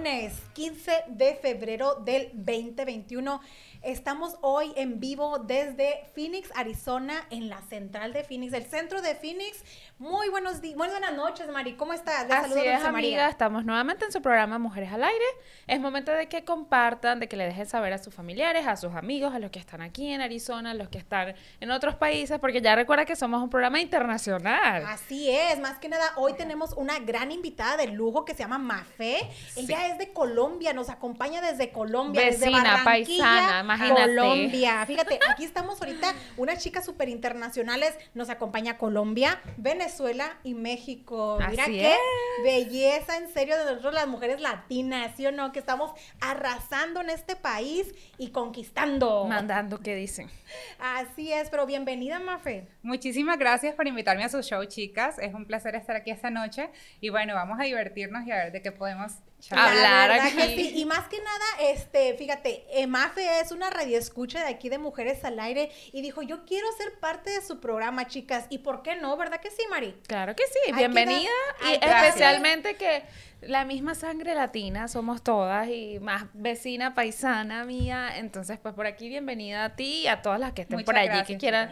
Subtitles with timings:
[0.00, 3.38] lunes 15 de febrero del 2021.
[3.82, 9.14] Estamos hoy en vivo desde Phoenix, Arizona, en la central de Phoenix, el centro de
[9.14, 9.64] Phoenix.
[9.98, 11.74] Muy buenos días, muy buenas noches, Mari.
[11.74, 12.28] ¿Cómo estás?
[12.28, 13.28] Les Así es, amiga.
[13.28, 15.24] Estamos nuevamente en su programa Mujeres al Aire.
[15.66, 18.94] Es momento de que compartan, de que le dejen saber a sus familiares, a sus
[18.94, 22.38] amigos, a los que están aquí en Arizona, a los que están en otros países,
[22.38, 24.84] porque ya recuerda que somos un programa internacional.
[24.86, 25.58] Así es.
[25.58, 29.20] Más que nada, hoy tenemos una gran invitada de lujo que se llama Mafe.
[29.56, 34.00] Ella es de Colombia, nos acompaña desde Colombia, Vecina, desde paisana, imagínate.
[34.00, 34.86] Colombia.
[34.86, 41.38] Fíjate, aquí estamos ahorita, unas chicas súper internacionales, nos acompaña Colombia, Venezuela y México.
[41.48, 41.94] Mira qué
[42.42, 45.52] belleza, en serio, de nosotros las mujeres latinas, ¿sí o no?
[45.52, 49.26] Que estamos arrasando en este país y conquistando.
[49.26, 50.30] Mandando, ¿qué dicen?
[50.78, 52.66] Así es, pero bienvenida, Mafe.
[52.82, 55.18] Muchísimas gracias por invitarme a su show, chicas.
[55.18, 56.70] Es un placer estar aquí esta noche.
[57.00, 59.12] Y bueno, vamos a divertirnos y a ver de qué podemos
[59.50, 60.72] hablar aquí.
[60.74, 65.38] Y más que nada, este, fíjate, Mafe es una radioescucha de aquí de Mujeres al
[65.40, 68.46] Aire y dijo, yo quiero ser parte de su programa, chicas.
[68.50, 69.16] ¿Y por qué no?
[69.16, 69.94] ¿Verdad que sí, Mari?
[70.06, 71.30] Claro que sí, bienvenida.
[71.68, 73.02] y especialmente que
[73.42, 78.18] la misma sangre latina somos todas y más vecina, paisana mía.
[78.18, 81.24] Entonces, pues por aquí, bienvenida a ti y a todas las que estén por allí
[81.24, 81.70] que quieran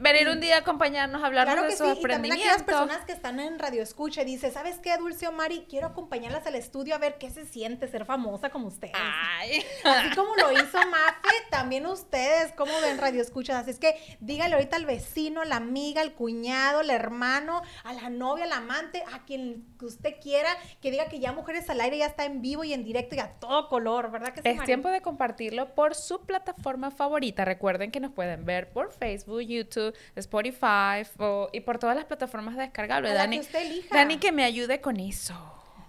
[0.00, 1.98] venir un día a acompañarnos a hablar de sus sí.
[1.98, 2.46] aprendimientos.
[2.46, 5.66] Y aquellas personas que están en radio escucha y dice, ¿sabes qué, Dulce o Mari?
[5.68, 8.94] Quiero acompañarlas al estudio a ver qué se siente ser famosa como ustedes.
[8.96, 9.64] Ay.
[9.84, 13.56] Así como lo hizo Mafe, también ustedes, ¿cómo ven radio escuchas?
[13.56, 18.10] Así es que dígale ahorita al vecino, la amiga, al cuñado, al hermano, a la
[18.10, 20.48] novia, al amante, a quien usted quiera,
[20.80, 23.20] que diga que ya Mujeres al Aire ya está en vivo y en directo y
[23.20, 27.44] a todo color, ¿verdad que sí, Es tiempo de compartirlo por su plataforma favorita.
[27.44, 31.08] Recuerden que nos pueden ver por Facebook, YouTube, Spotify
[31.52, 33.14] y por todas las plataformas descargables.
[33.14, 35.34] Dani, que Dani, que me ayude con eso.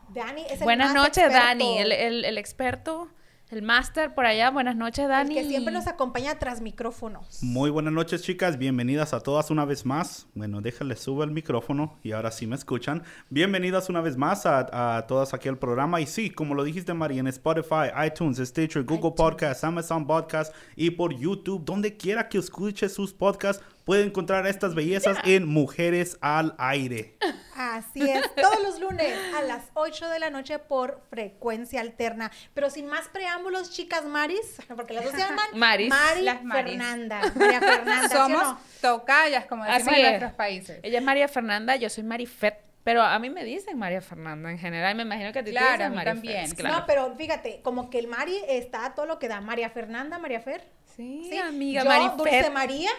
[0.09, 1.92] Dani es el Buenas noches, Dani, el,
[2.25, 3.09] el experto
[3.50, 5.34] el máster por allá, buenas noches, Dani.
[5.34, 7.42] que siempre nos acompaña tras micrófonos.
[7.42, 8.60] Muy buenas noches, chicas.
[8.60, 10.28] Bienvenidas a todas una vez más.
[10.36, 13.02] Bueno, déjale subo el micrófono y ahora sí me escuchan.
[13.30, 16.00] Bienvenidas una vez más a, todas aquí al programa.
[16.00, 20.92] Y sí, como lo dijiste, María, en Spotify, iTunes, Stitcher, Google Podcasts, Amazon Podcasts y
[20.92, 26.53] por YouTube, donde quiera que escuche sus podcasts, puede encontrar estas bellezas en Mujeres al
[26.59, 27.17] Aire.
[27.55, 32.29] Así es, todos los lunes a las 8 de la noche por frecuencia alterna.
[32.53, 35.89] Pero sin más preámbulos, chicas Maris, porque las dos se llaman Maris.
[35.89, 37.33] Mari las Fernanda.
[37.33, 38.09] María Fernanda.
[38.09, 40.79] Somos tocayas, como decimos en otros países.
[40.83, 42.59] Ella es María Fernanda, yo soy Marifet.
[42.83, 45.66] Pero a mí me dicen María Fernanda en general, me imagino que a ti claro,
[45.66, 46.50] te dicen María también.
[46.63, 49.41] No, pero fíjate, como que el Mari está todo lo que da.
[49.41, 50.61] María Fernanda, María Fer.
[50.95, 51.38] Sí, ¿Sí?
[51.39, 52.91] amiga, Yo, Dulce María.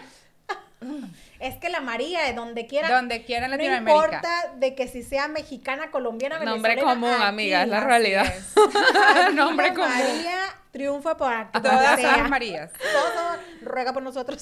[1.38, 2.88] Es que la María, de donde quiera.
[2.88, 3.92] Donde quiera en Latinoamérica.
[3.92, 6.74] No importa de que si sea mexicana, colombiana, venezolana.
[6.74, 8.34] Nombre común, amiga, es la realidad.
[9.34, 9.88] Nombre común.
[9.88, 11.60] María triunfa por aquí.
[11.60, 12.70] Todas las Marías.
[12.72, 14.40] Todo ruega por nosotros.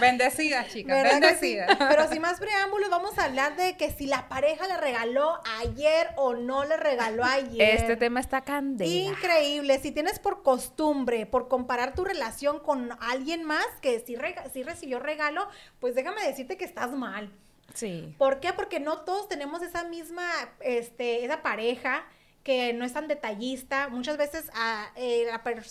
[0.00, 1.02] Bendecidas, chicas.
[1.02, 1.76] Bendecidas.
[1.78, 6.08] Pero sin más preámbulos, vamos a hablar de que si la pareja le regaló ayer
[6.16, 7.76] o no le regaló ayer.
[7.76, 8.90] Este tema está candela.
[8.90, 9.78] Increíble.
[9.78, 14.16] Si tienes por costumbre, por comparar tu relación con alguien más que sí,
[14.52, 15.48] sí recibió regalo,
[15.80, 17.30] pues déjame decirte que estás mal.
[17.74, 18.14] Sí.
[18.16, 18.52] ¿Por qué?
[18.52, 20.26] Porque no todos tenemos esa misma,
[20.60, 22.04] este, esa pareja
[22.46, 23.88] que no es tan detallista.
[23.88, 25.26] Muchas veces a, eh,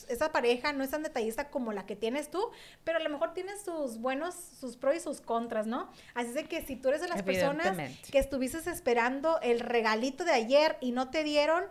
[0.09, 2.51] esa pareja no es tan detallista como la que tienes tú,
[2.83, 5.89] pero a lo mejor tienes sus buenos, sus pros y sus contras, ¿no?
[6.15, 7.77] Así es que si tú eres de las personas
[8.11, 11.63] que estuvieses esperando el regalito de ayer y no te dieron,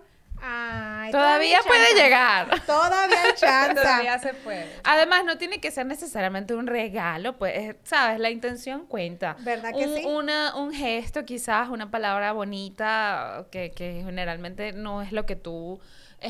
[1.10, 2.60] todavía, puede llegar.
[2.66, 3.74] Todavía hay chance.
[3.74, 4.68] todavía se puede.
[4.84, 8.18] Además, no tiene que ser necesariamente un regalo, pues, ¿sabes?
[8.18, 9.36] La intención cuenta.
[9.40, 10.04] ¿Verdad que un, sí?
[10.56, 15.80] un gesto, quizás, una palabra bonita, que, que generalmente no es lo que tú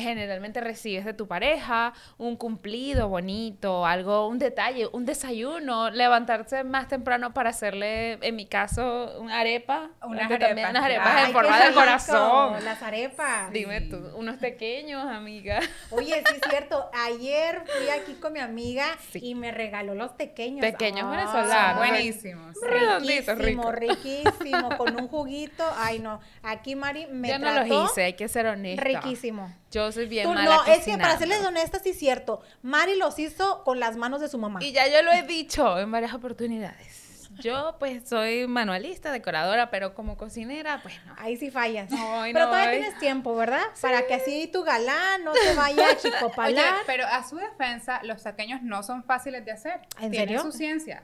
[0.01, 6.87] generalmente recibes de tu pareja, un cumplido bonito, algo, un detalle, un desayuno, levantarse más
[6.87, 9.89] temprano para hacerle, en mi caso, una arepa.
[10.03, 10.69] Unas arepas.
[10.69, 12.63] unas arepas en forma de corazón.
[12.63, 13.51] Las arepas.
[13.51, 15.59] Dime tú, unos pequeños, amiga.
[15.91, 16.89] Oye, sí es cierto.
[16.93, 20.61] Ayer fui aquí con mi amiga y me regaló los pequeños.
[20.61, 21.77] Pequeños venezolanos.
[21.77, 22.55] Buenísimos.
[22.61, 25.63] Riquísimo, riquísimo, con un juguito.
[25.77, 26.19] Ay, no.
[26.43, 28.83] Aquí Mari me Yo no los hice, hay que ser honesta.
[28.83, 29.53] Riquísimo.
[29.75, 32.41] Yo soy bien Tú, mala No, es que para serles honesta, sí es cierto.
[32.61, 34.63] Mari los hizo con las manos de su mamá.
[34.63, 37.29] Y ya yo lo he dicho en varias oportunidades.
[37.39, 41.13] Yo, pues, soy manualista, decoradora, pero como cocinera, pues no.
[41.17, 41.89] Ahí sí fallas.
[42.31, 43.63] pero todavía tienes tiempo, ¿verdad?
[43.81, 46.75] Para que así tu galán no te vaya a chicopalar.
[46.75, 49.81] Oye, pero a su defensa, los saqueños no son fáciles de hacer.
[49.99, 50.41] ¿En Tienen serio?
[50.43, 51.03] su ciencia.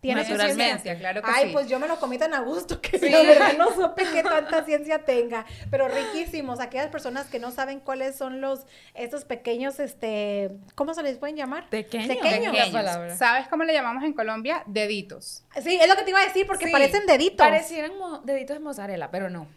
[0.00, 0.98] Tiene su Naturalmente, ciencia.
[0.98, 1.52] claro que Ay, sí.
[1.52, 4.64] pues yo me lo comí tan a gusto que la verdad no supe qué tanta
[4.64, 5.44] ciencia tenga.
[5.70, 6.58] Pero riquísimos.
[6.58, 8.60] Aquellas personas que no saben cuáles son los,
[8.94, 11.68] estos pequeños, este, ¿cómo se les pueden llamar?
[11.68, 12.08] Pequeños.
[12.16, 12.70] Pequeños.
[12.70, 13.14] Palabra.
[13.16, 14.62] ¿Sabes cómo le llamamos en Colombia?
[14.66, 15.44] Deditos.
[15.62, 16.72] Sí, es lo que te iba a decir, porque Sí.
[16.72, 17.36] parecen deditos.
[17.46, 17.92] Parecieran
[18.24, 19.48] deditos de mozzarella, pero no.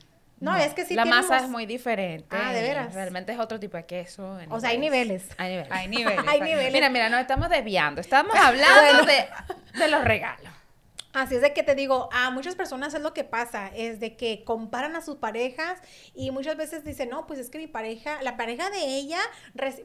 [0.43, 2.35] No, es que sí La masa es muy diferente.
[2.37, 2.93] Ah, ¿de veras?
[2.93, 4.37] Realmente es otro tipo de queso.
[4.49, 5.23] O sea, hay niveles.
[5.37, 5.71] Hay niveles.
[5.71, 6.25] Hay niveles.
[6.27, 6.73] Hay niveles.
[6.73, 8.01] Mira, mira, nos estamos desviando.
[8.01, 9.25] Estamos hablando de,
[9.79, 10.51] de los regalos.
[11.13, 14.15] Así es de que te digo, a muchas personas es lo que pasa, es de
[14.15, 15.79] que comparan a sus parejas
[16.15, 19.19] y muchas veces dicen, no, pues es que mi pareja, la pareja de ella,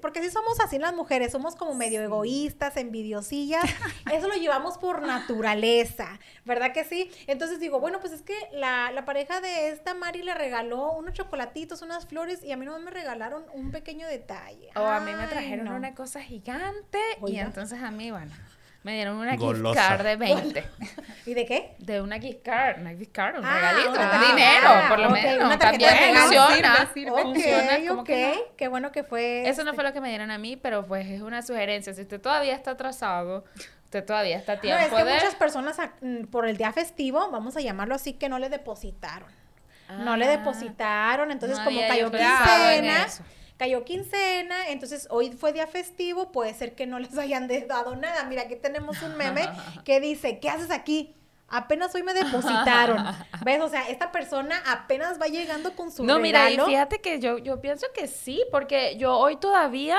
[0.01, 3.63] porque si somos así las mujeres, somos como medio egoístas, envidiosillas,
[4.13, 7.11] eso lo llevamos por naturaleza, ¿verdad que sí?
[7.27, 11.13] Entonces digo, bueno, pues es que la, la pareja de esta Mari le regaló unos
[11.13, 14.71] chocolatitos, unas flores y a mí no me regalaron un pequeño detalle.
[14.77, 15.77] O a mí me trajeron no.
[15.77, 17.43] una cosa gigante y Oiga.
[17.43, 18.33] entonces a mí, bueno,
[18.83, 20.65] me dieron una gift card de 20.
[21.29, 21.75] ¿Y de qué?
[21.79, 25.11] De una gift card, una gift card, un Ah, regalito, de dinero, ah, por lo
[25.11, 25.45] menos.
[25.45, 26.77] una También funciona.
[26.77, 27.23] Sirve, sirve.
[27.23, 28.57] funciona, como que no.
[28.57, 29.47] qué bueno que fue.
[29.49, 31.93] Eso no este, fue lo que me dieron a mí, pero pues es una sugerencia.
[31.93, 33.45] Si usted todavía está atrasado,
[33.85, 35.15] usted todavía está a No, tiempo es que de...
[35.15, 38.49] muchas personas a- mm, por el día festivo, vamos a llamarlo así, que no le
[38.49, 39.29] depositaron.
[39.99, 43.07] no le Ah, depositaron, entonces no como cayó en quincena,
[43.57, 48.25] cayó quincena, entonces hoy fue día festivo, puede ser que no les hayan dado nada.
[48.25, 49.43] Mira, aquí tenemos un meme
[49.85, 51.15] que dice, ¿qué haces aquí?
[51.49, 53.05] Apenas hoy me depositaron.
[53.45, 53.61] ¿Ves?
[53.61, 56.69] O sea, esta persona apenas va llegando con su No, mira, y regalo.
[56.69, 59.99] fíjate que yo, yo pienso que sí, porque yo hoy todavía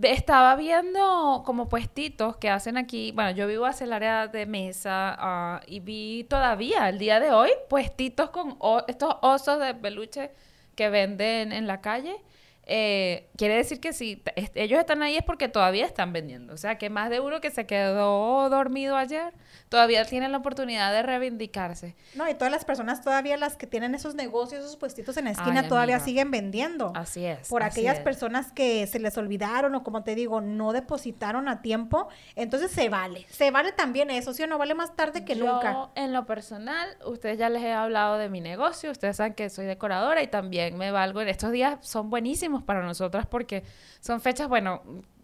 [0.00, 5.14] estaba viendo como puestitos que hacen aquí, bueno, yo vivo hacia el área de mesa
[5.18, 8.56] ah, y vi todavía el día de hoy puestitos con
[8.88, 10.30] estos osos de peluche
[10.74, 12.16] que venden en la calle.
[12.64, 14.22] Eh, quiere decir que si
[14.54, 16.54] ellos están ahí es porque todavía están vendiendo.
[16.54, 19.32] O sea, que más de uno que se quedó dormido ayer
[19.68, 21.96] todavía tiene la oportunidad de reivindicarse.
[22.14, 25.30] No, y todas las personas todavía las que tienen esos negocios, esos puestitos en la
[25.32, 26.04] esquina, Ay, todavía amiga.
[26.04, 26.92] siguen vendiendo.
[26.94, 27.48] Así es.
[27.48, 28.04] por así aquellas es.
[28.04, 32.88] personas que se les olvidaron o como te digo, no depositaron a tiempo, entonces se
[32.88, 33.26] vale.
[33.30, 34.58] Se vale también eso, ¿sí o no?
[34.58, 35.88] Vale más tarde que Yo, nunca.
[35.94, 39.66] en lo personal, ustedes ya les he hablado de mi negocio, ustedes saben que soy
[39.66, 43.62] decoradora y también me valgo en estos días, son buenísimos para nosotras porque
[44.00, 44.82] son fechas, bueno,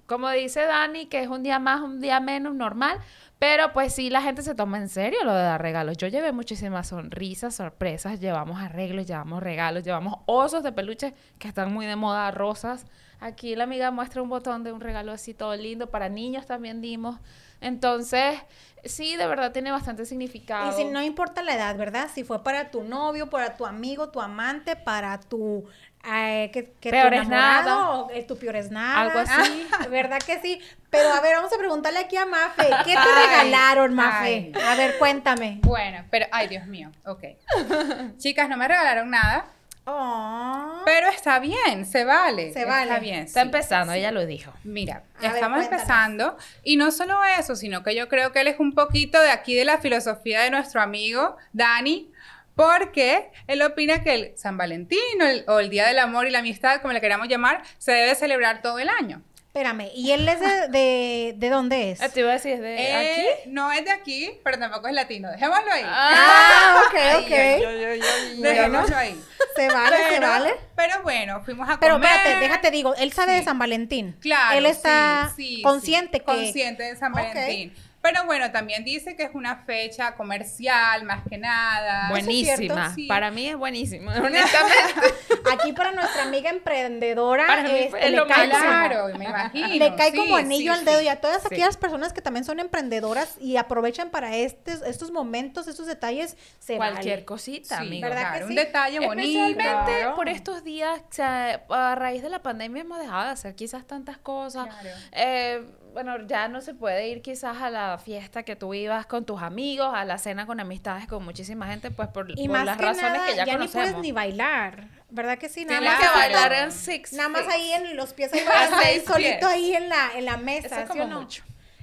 [0.09, 2.99] como dice Dani, que es un día más, un día menos normal,
[3.39, 5.99] pero pues sí, la gente se toma en serio lo de dar regalos.
[5.99, 11.75] Yo llevé muchísimas sonrisas, sorpresas, llevamos arreglos, llevamos regalos, llevamos osos de peluche que están
[11.75, 12.87] muy de moda, rosas.
[13.21, 16.81] Aquí la amiga muestra un botón de un regalo así todo lindo, para niños también
[16.81, 17.17] dimos.
[17.61, 18.41] Entonces,
[18.85, 20.71] sí, de verdad tiene bastante significado.
[20.71, 22.09] Y si no importa la edad, ¿verdad?
[22.15, 25.65] Si fue para tu novio, para tu amigo, tu amante, para tu...
[26.05, 27.91] eh, que, que tu Peor es nada.
[27.91, 29.01] o, eh, tu peor es nada.
[29.01, 29.67] Algo así.
[29.73, 30.61] Ah, ¿Verdad que sí?
[30.91, 32.67] Pero a ver, vamos a preguntarle aquí a Mafe.
[32.85, 34.53] ¿Qué te Ay, regalaron, Mafe?
[34.55, 34.63] ay.
[34.67, 35.59] A ver, cuéntame.
[35.63, 37.25] Bueno, pero, ay, Dios mío, ok.
[38.19, 39.47] Chicas, no me regalaron nada,
[39.91, 40.83] Oh.
[40.85, 42.53] pero está bien, se vale.
[42.53, 42.91] Se vale.
[42.91, 43.21] Está bien.
[43.21, 43.47] Está sí.
[43.47, 44.53] empezando, ella lo dijo.
[44.63, 48.49] Mira, A ver, estamos empezando y no solo eso, sino que yo creo que él
[48.49, 52.11] es un poquito de aquí de la filosofía de nuestro amigo Dani,
[52.59, 56.31] porque él opina que el San Valentín o el, o el Día del Amor y
[56.31, 59.23] la Amistad, como le queramos llamar, se debe celebrar todo el año.
[59.47, 62.01] Espérame, ¿y él es de, de, de dónde es?
[62.03, 62.95] Ah, Te iba a decir, ¿es de Eh,
[63.43, 63.51] aquí?
[63.51, 65.31] No es de aquí, pero tampoco es latino.
[65.31, 65.83] Dejémoslo ahí.
[65.87, 67.31] Ah, ok, Ay, ok.
[67.33, 68.41] ay, ay.
[68.43, 69.21] Dejémoslo ahí.
[69.57, 70.55] Se vale, se Pero- vale.
[70.77, 72.11] Pero bueno, fuimos a Pero comer.
[72.11, 73.43] espérate, déjate digo, él sabe de.
[73.45, 74.17] San Valentín.
[74.21, 74.59] Claro.
[74.59, 77.19] Él está sí, sí, consciente sí, que Consciente de San Ok.
[77.19, 77.75] Valentín.
[78.01, 82.09] Pero bueno, también dice que es una fecha comercial, más que nada.
[82.11, 82.95] Buenísima.
[82.95, 83.07] sí.
[83.07, 85.15] Para mí es buenísima, honestamente.
[85.53, 89.69] aquí para nuestra amiga emprendedora Para mí este, es le lo cae Claro, me imagino.
[89.69, 91.05] Le cae sí, como anillo sí, al dedo sí.
[91.07, 91.49] y a todas Sí.
[91.51, 96.77] aquellas personas que también son emprendedoras y aprovechan para estos, estos momentos, estos detalles, se
[96.77, 97.25] Cualquier vale.
[97.25, 98.09] cosita, Sí, amigo.
[98.09, 98.57] ¿verdad que claro, un sí?
[98.57, 99.41] detalle bonito.
[99.45, 100.15] Especialmente Claro.
[100.15, 103.85] por estos días, o sea, a raíz de la pandemia hemos dejado de hacer quizás
[103.87, 104.67] tantas cosas.
[104.67, 104.97] Claro.
[105.13, 105.65] Eh,
[106.05, 109.43] bueno, ya no se puede ir quizás a la fiesta que tú ibas con tus
[109.43, 112.77] amigos, a la cena con amistades con muchísima gente, pues por, Y por más las
[112.77, 113.87] que razones nada, que ya, ya, ni conocemos.
[113.89, 115.65] puedes ni bailar, ¿verdad que sí?
[115.65, 118.41] Nada Tienes más que bailar en six Nada más ahí en los pies ahí,
[118.85, 121.21] ahí solito ahí en la, en la mesa, Eso es ¿sí como o no?
[121.23, 121.43] mucho.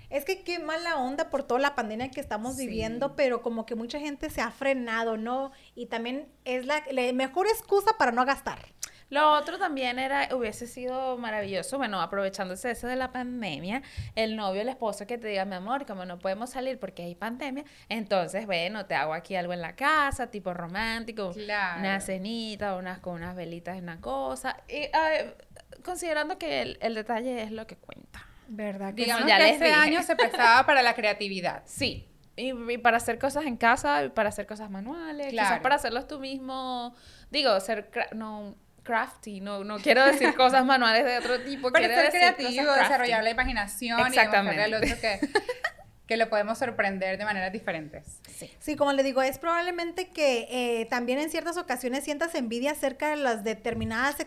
[0.10, 2.68] Es que qué mala onda por toda la pandemia que estamos Sí.
[2.68, 5.52] viviendo, pero como que mucha gente se ha frenado, ¿no?
[5.76, 8.60] Y también es la, la mejor excusa para no gastar.
[9.10, 13.84] Lo otro también era, hubiese sido maravilloso, bueno, aprovechándose eso de la pandemia,
[14.16, 17.14] el novio, el esposo que te diga, mi amor, como no podemos salir porque hay
[17.16, 21.80] pandemia, entonces, bueno, te hago aquí algo en la casa, tipo romántico, Claro.
[21.82, 24.90] una cenita, unas con unas velitas una cosa, y
[25.84, 28.26] considerando que el, el detalle es lo que cuenta.
[28.48, 29.76] ¿Verdad que Digamos ya que este dije.
[29.78, 31.64] año se prestaba para la creatividad.
[31.68, 32.08] Sí,
[32.38, 36.20] y, para hacer cosas en casa, y para hacer cosas manuales, quizás para hacerlos tú
[36.20, 36.94] mismo.
[37.32, 42.12] Digo, ser no crafty, no, no quiero decir cosas manuales de otro tipo, Pero ser
[42.12, 44.62] creativo, desarrollar la imaginación Exactamente.
[44.62, 45.20] y al otro que
[46.08, 48.20] que lo podemos sorprender de maneras diferentes.
[48.30, 52.72] Sí, sí como le digo, es probablemente que eh, también en ciertas ocasiones sientas envidia
[52.72, 54.18] acerca de las determinadas,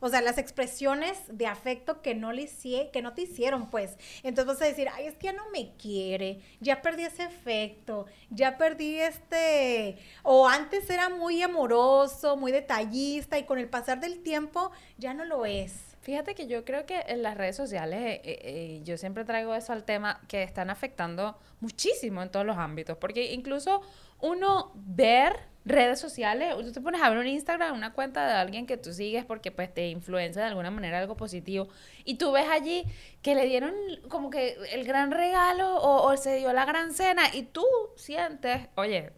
[0.00, 2.46] o sea, las expresiones de afecto que no le
[2.92, 3.96] que no te hicieron, pues.
[4.22, 8.06] Entonces vas a decir, ay, es que ya no me quiere, ya perdí ese efecto,
[8.30, 14.22] ya perdí este, o antes era muy amoroso, muy detallista y con el pasar del
[14.22, 15.96] tiempo ya no lo es.
[16.02, 19.56] Fíjate que yo creo que en las redes sociales, eh, eh, eh, yo siempre traigo
[19.56, 23.82] eso al tema, que están afectando muchísimo en todos los ámbitos, porque incluso
[24.20, 25.34] uno ver
[25.66, 28.92] redes sociales, tú te pones a ver un Instagram, una cuenta de alguien que tú
[28.92, 31.68] sigues porque pues te influencia de alguna manera algo positivo,
[32.04, 32.84] y tú ves allí
[33.20, 33.74] que le dieron
[34.08, 38.68] como que el gran regalo o, o se dio la gran cena, y tú sientes,
[38.76, 39.12] oye,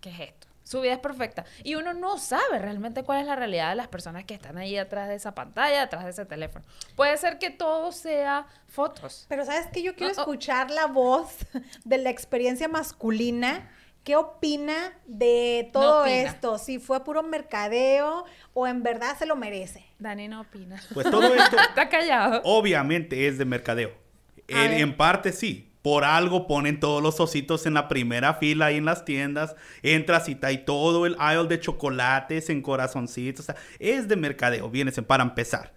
[0.00, 0.48] ¿qué es esto?
[0.68, 1.46] Su vida es perfecta.
[1.64, 4.76] Y uno no sabe realmente cuál es la realidad de las personas que están ahí
[4.76, 6.62] atrás de esa pantalla, atrás de ese teléfono.
[6.94, 9.24] Puede ser que todo sea fotos.
[9.30, 11.38] Pero sabes que yo quiero escuchar la voz
[11.86, 13.70] de la experiencia masculina.
[14.08, 16.56] ¿Qué opina de todo esto?
[16.56, 18.24] Si fue puro mercadeo
[18.54, 19.84] o en verdad se lo merece.
[19.98, 20.80] Dani no opina.
[20.94, 21.58] Pues todo esto.
[21.58, 22.40] Está callado.
[22.44, 23.92] Obviamente es de mercadeo.
[24.48, 28.86] en parte sí, por algo ponen todos los ositos en la primera fila ahí en
[28.86, 29.54] las tiendas.
[29.82, 33.40] Entras y está ahí todo el aisle de chocolates en corazoncitos.
[33.40, 35.74] O sea, es de mercadeo, vienes para empezar.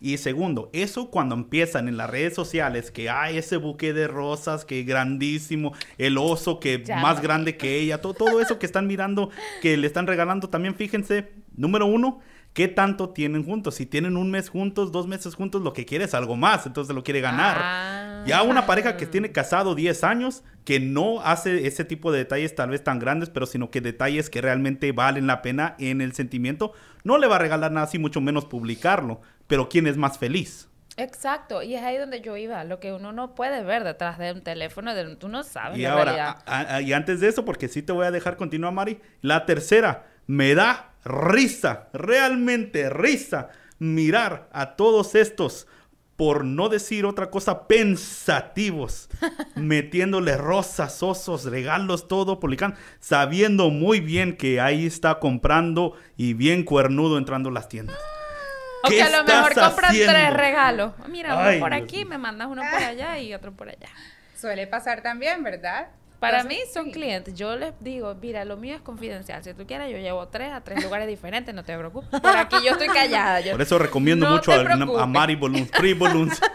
[0.00, 4.64] Y segundo, eso cuando empiezan en las redes sociales, que hay ese buque de rosas,
[4.64, 9.30] que grandísimo, el oso que más grande que ella, todo, todo eso que están mirando,
[9.62, 12.20] que le están regalando, también fíjense, número uno,
[12.56, 13.74] ¿Qué tanto tienen juntos?
[13.74, 16.94] Si tienen un mes juntos, dos meses juntos, lo que quiere es algo más, entonces
[16.94, 17.58] lo quiere ganar.
[17.60, 18.24] Ah.
[18.26, 22.54] ya una pareja que tiene casado 10 años, que no hace ese tipo de detalles
[22.54, 26.14] tal vez tan grandes, pero sino que detalles que realmente valen la pena en el
[26.14, 26.72] sentimiento,
[27.04, 29.20] no le va a regalar nada así, mucho menos publicarlo.
[29.46, 30.68] Pero ¿quién es más feliz?
[30.98, 34.32] Exacto, y es ahí donde yo iba, lo que uno no puede ver detrás de
[34.32, 35.78] un teléfono, de, tú no sabes.
[35.78, 36.38] Y ahora,
[36.82, 40.54] y antes de eso, porque sí te voy a dejar continuar, Mari, la tercera, me
[40.54, 45.66] da risa, realmente risa, mirar a todos estos,
[46.16, 49.10] por no decir otra cosa, pensativos,
[49.54, 56.64] metiéndole rosas, osos, regalos, todo, publicando, sabiendo muy bien que ahí está comprando y bien
[56.64, 57.98] cuernudo entrando a las tiendas.
[58.86, 60.92] O que a lo mejor compran tres regalos.
[61.08, 63.88] Mira, uno por aquí, me mandas uno por allá y otro por allá.
[64.38, 65.88] Suele pasar también, ¿verdad?
[66.18, 67.34] Para mí son clientes.
[67.34, 69.44] Yo les digo, mira, lo mío es confidencial.
[69.44, 72.20] Si tú quieres, yo llevo tres a tres lugares diferentes, no te preocupes.
[72.20, 73.40] Por aquí yo estoy callada.
[73.50, 76.40] Por eso recomiendo mucho a, Mari Balloons, Free Balloons.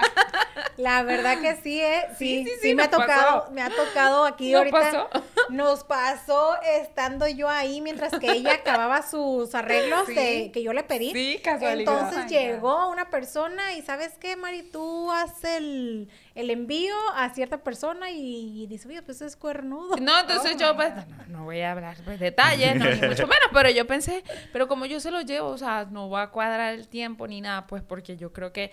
[0.82, 2.08] La verdad que sí, ¿eh?
[2.18, 5.08] Sí, sí, sí, me ha tocado, me ha tocado aquí ahorita.
[5.50, 11.12] Nos pasó estando yo ahí mientras que ella acababa sus arreglos que yo le pedí.
[11.12, 11.94] Sí, casualidad.
[11.94, 14.64] Entonces llegó una persona y ¿sabes qué, Mari?
[14.64, 19.98] Tú haces el, envío a cierta persona y, dice, oye, pues es cuernudo.
[19.98, 20.94] No, entonces yo pues,
[21.28, 24.86] no, voy a hablar pues, detalles, no, ni mucho menos, pero yo pensé, pero como
[24.86, 27.84] yo se lo llevo, o sea, no va a cuadrar el tiempo ni nada, pues
[27.84, 28.72] porque yo creo que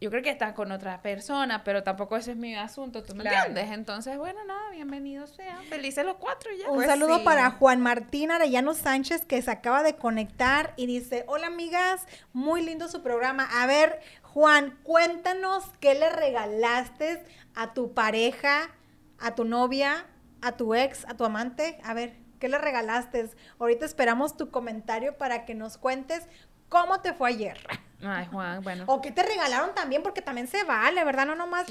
[0.00, 3.24] yo creo que está con otra persona, pero tampoco ese es mi asunto, ¿tú me
[3.24, 3.70] entiendes?
[3.72, 6.68] Entonces, bueno, nada, bienvenidos sean, felices los cuatro y ya.
[6.68, 11.24] Un pues saludo para Juan Martín Arellano Sánchez que se acaba de conectar y dice,
[11.26, 13.48] hola amigas, muy lindo su programa.
[13.60, 17.24] A ver, Juan, cuéntanos qué le regalaste
[17.56, 18.70] a tu pareja,
[19.18, 20.06] a tu novia,
[20.42, 21.78] a tu ex, a tu amante.
[21.82, 23.30] A ver, ¿qué le regalaste?
[23.58, 26.28] Ahorita esperamos tu comentario para que nos cuentes
[26.68, 27.58] cómo te fue ayer.
[28.00, 28.84] Ay, Juan, bueno.
[28.86, 31.26] O qué te regalaron también, porque también se vale, ¿verdad?
[31.26, 31.66] No nomás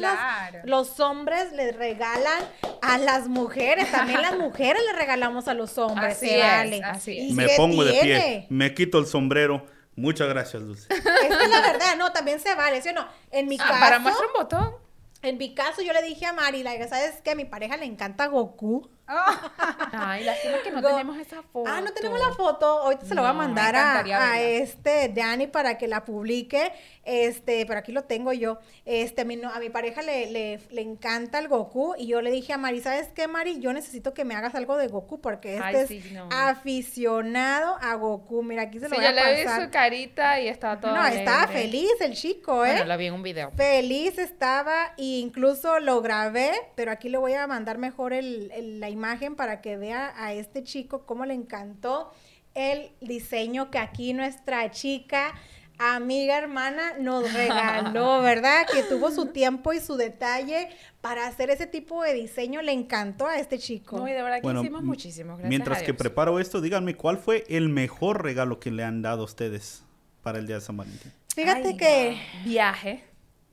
[0.65, 2.43] los hombres les regalan
[2.81, 6.81] a las mujeres, también las mujeres le regalamos a los hombres, así vale.
[6.83, 9.65] Así Me pongo de pie, me quito el sombrero.
[9.95, 10.87] Muchas gracias, Dulce.
[10.93, 13.07] Es la verdad, no, también se vale, ¿sí o no?
[13.31, 13.79] En mi ah, caso...
[13.79, 14.75] Para muestra un botón.
[15.23, 17.31] En mi caso, yo le dije a Mari, ¿sabes qué?
[17.31, 18.87] A mi pareja le encanta Goku.
[19.07, 21.69] Ay, lástima que no tenemos esa foto.
[21.69, 22.65] Ah, no tenemos la foto.
[22.65, 26.73] Ahorita se lo voy a mandar a, este Dani para que la publique.
[27.03, 28.59] Este, pero aquí lo tengo yo.
[28.85, 31.95] Este, a mi, a mi pareja le, le, le, encanta el Goku.
[31.97, 33.59] Y yo le dije a Mari, ¿sabes qué, Mari?
[33.59, 38.43] Yo necesito que me hagas algo de Goku porque este es aficionado a Goku.
[38.43, 39.29] Mira, aquí se lo voy a pasar.
[39.29, 40.93] Yo le vi su carita y estaba todo.
[40.93, 42.71] No, estaba feliz el chico, ¿eh?
[42.71, 43.51] Bueno, la vi en un video.
[43.55, 48.81] Feliz estaba e incluso lo grabé, pero aquí le voy a mandar mejor el, el
[48.81, 48.96] la imagen
[49.35, 52.11] para que vea a este chico cómo le encantó
[52.55, 55.33] el diseño que aquí nuestra chica
[55.79, 58.65] amiga hermana nos regaló, ¿verdad?
[58.71, 60.69] Que tuvo su tiempo y su detalle
[61.01, 62.61] para hacer ese tipo de diseño.
[62.61, 63.97] Le encantó a este chico.
[63.97, 65.37] No, y de verdad que hicimos muchísimo.
[65.43, 69.25] mientras que preparo esto, díganme, ¿cuál fue el mejor regalo que le han dado a
[69.25, 69.83] ustedes
[70.23, 71.11] para el Día de San Valentín?
[71.33, 72.19] Fíjate que...
[72.43, 73.03] Viaje.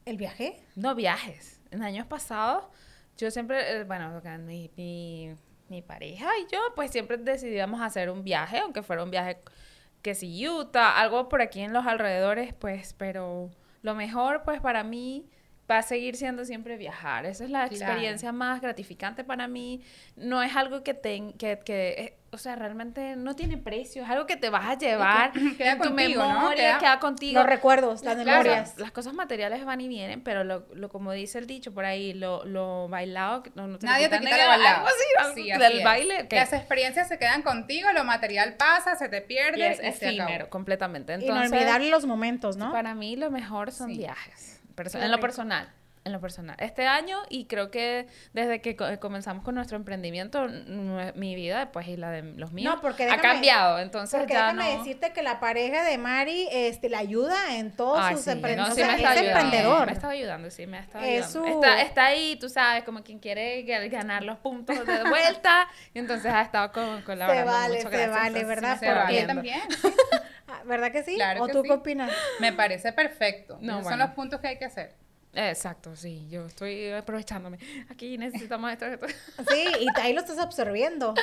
[0.06, 0.60] ¿El viaje?
[0.74, 1.60] No, viajes.
[1.70, 2.64] En años pasados,
[3.16, 5.34] yo siempre, eh, bueno, mi, mi,
[5.68, 9.38] mi pareja y yo, pues siempre decidíamos hacer un viaje, aunque fuera un viaje
[10.02, 13.50] que si Utah, algo por aquí en los alrededores, pues, pero
[13.82, 15.26] lo mejor, pues, para mí
[15.70, 17.24] va a seguir siendo siempre viajar.
[17.26, 19.80] Esa es la experiencia más gratificante para mí.
[20.16, 24.02] No es algo que, te, que, que eh, o sea, realmente no tiene precio.
[24.02, 27.40] Es algo que te vas a llevar queda en tu memoria, queda, contigo.
[27.40, 28.74] Los recuerdos, las memorias.
[28.76, 32.12] Las cosas materiales van y vienen, pero lo, lo como dice el dicho por ahí,
[32.12, 34.86] lo, lo bailado, no, te Nadie te quita lo bailado.
[35.34, 36.28] sí, del baile.
[36.30, 39.58] Las experiencias se quedan contigo, lo material pasa, se te pierde.
[39.58, 41.14] Y es efímero, completamente.
[41.14, 42.72] Entonces, Inolvidable los momentos, ¿no?
[42.72, 44.60] Para mí lo mejor son viajes
[44.94, 45.72] en lo personal.
[46.04, 46.54] En lo personal.
[46.58, 50.46] Este año, y creo que desde que comenzamos con nuestro emprendimiento,
[51.14, 53.78] mi vida, pues, y la de los míos, ha cambiado.
[53.78, 58.06] Entonces, porque ya déjame decirte que la pareja de Mari este, la ayuda en todos
[58.10, 58.76] sus emprendimientos.
[58.78, 59.86] No, sí me es emprendedor.
[59.86, 61.46] Me está ayudando, sí, me está ayudando.
[61.46, 65.68] Está, está, ahí, tú sabes, como quien quiere ganar los puntos de vuelta.
[65.94, 68.78] y entonces ha estado con, colaborando Se vale, se vale, ¿verdad?
[68.78, 69.62] Se vale también.
[70.46, 71.18] Ah, ¿Verdad que sí?
[71.40, 72.12] ¿O tú qué opinas?
[72.38, 73.56] Me parece perfecto.
[73.62, 74.94] No, son los puntos que hay que hacer.
[75.34, 77.58] Exacto, sí, yo estoy aprovechándome.
[77.90, 79.06] Aquí necesitamos esto, esto.
[79.50, 81.14] Sí, y ahí lo estás absorbiendo.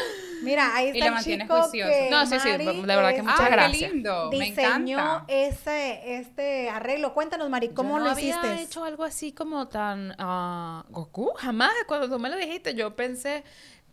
[0.44, 3.89] Mira, ahí está el chico que No, sí, sí, de verdad que muchas gracias.
[3.89, 7.13] Qué lindo, diseñó ese este arreglo.
[7.13, 8.32] Cuéntanos, Mari, ¿cómo lo hiciste?
[8.32, 11.72] No había hecho algo así como tan uh, Goku, jamás.
[11.88, 13.44] Cuando tú me lo dijiste, yo pensé,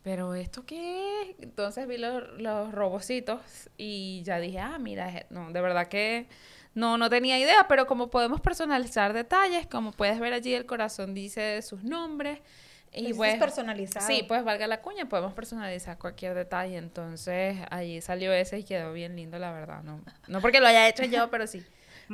[0.02, 1.36] pero ¿esto qué es?
[1.40, 3.40] Entonces vi los, los robocitos
[3.76, 6.28] y ya dije, ah, mira, no, de verdad que
[6.78, 11.12] no, no tenía idea, pero como podemos personalizar detalles, como puedes ver allí el corazón
[11.12, 12.38] dice sus nombres.
[12.92, 14.06] Y pues, es personalizado.
[14.06, 16.76] Sí, pues valga la cuña, podemos personalizar cualquier detalle.
[16.76, 19.82] Entonces, allí salió ese y quedó bien lindo, la verdad.
[19.82, 21.62] No, no porque lo haya hecho yo, pero sí.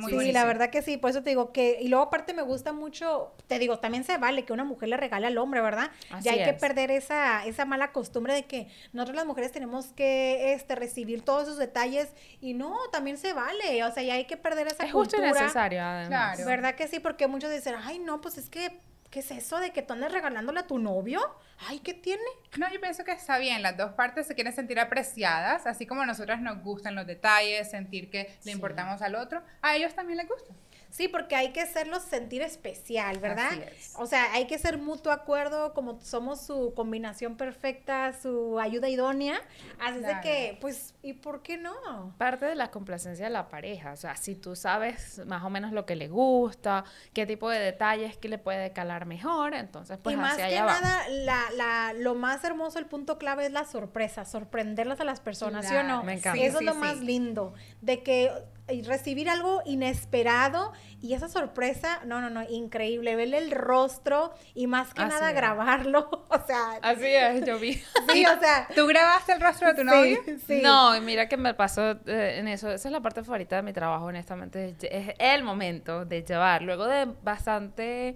[0.07, 2.73] Sí, la verdad que sí, por eso te digo que, y luego aparte me gusta
[2.73, 5.91] mucho, te digo, también se vale que una mujer le regale al hombre, ¿verdad?
[6.21, 10.53] ya hay que perder esa, esa mala costumbre de que nosotros las mujeres tenemos que
[10.53, 12.09] este, recibir todos esos detalles
[12.41, 15.27] y no, también se vale, o sea, ya hay que perder esa es cultura.
[15.27, 16.07] Es justo y necesario, además.
[16.35, 16.45] Claro.
[16.45, 16.99] ¿Verdad que sí?
[16.99, 18.79] Porque muchos dicen, ay, no, pues es que
[19.15, 21.21] ¿qué es eso de que tú andes regalándole a tu novio?
[21.69, 22.21] Ay, ¿qué tiene?
[22.57, 26.01] No, yo pienso que está bien, las dos partes se quieren sentir apreciadas, así como
[26.01, 30.17] a nosotras nos gustan los detalles, sentir que le importamos al otro, a ellos también
[30.17, 30.53] les gusta.
[30.95, 33.51] Sí, porque hay que hacerlos sentir especial, ¿verdad?
[33.95, 39.41] O sea, hay que ser mutuo acuerdo, como somos su combinación perfecta, su ayuda idónea.
[39.77, 42.13] Así de que, pues, ¿y por qué no?
[42.17, 43.91] Parte de la complacencia de la pareja.
[43.91, 47.59] O sea, si tú sabes más o menos lo que le gusta, qué tipo de
[47.59, 52.15] detalles que le puede calar mejor, entonces, pues, y más que nada, la, la, lo
[52.15, 56.03] más hermoso, el punto clave es la sorpresa, sorprenderlas a las personas, ¿sí o no?
[56.03, 56.41] Me encanta.
[56.41, 58.31] Eso es lo más lindo, de que
[58.67, 64.93] recibir algo inesperado y esa sorpresa, no, no, no, increíble, verle el rostro y más
[64.93, 66.79] que nada grabarlo, o sea.
[66.81, 67.73] Así es, yo vi.
[68.11, 68.67] Sí, o sea.
[68.73, 70.19] ¿Tú grabaste el rostro de tu novio?
[70.47, 70.61] Sí.
[70.63, 73.73] No, mira que me pasó eh, en eso, esa es la parte favorita de mi
[73.73, 78.15] trabajo, honestamente, es el momento de llevar, luego de bastante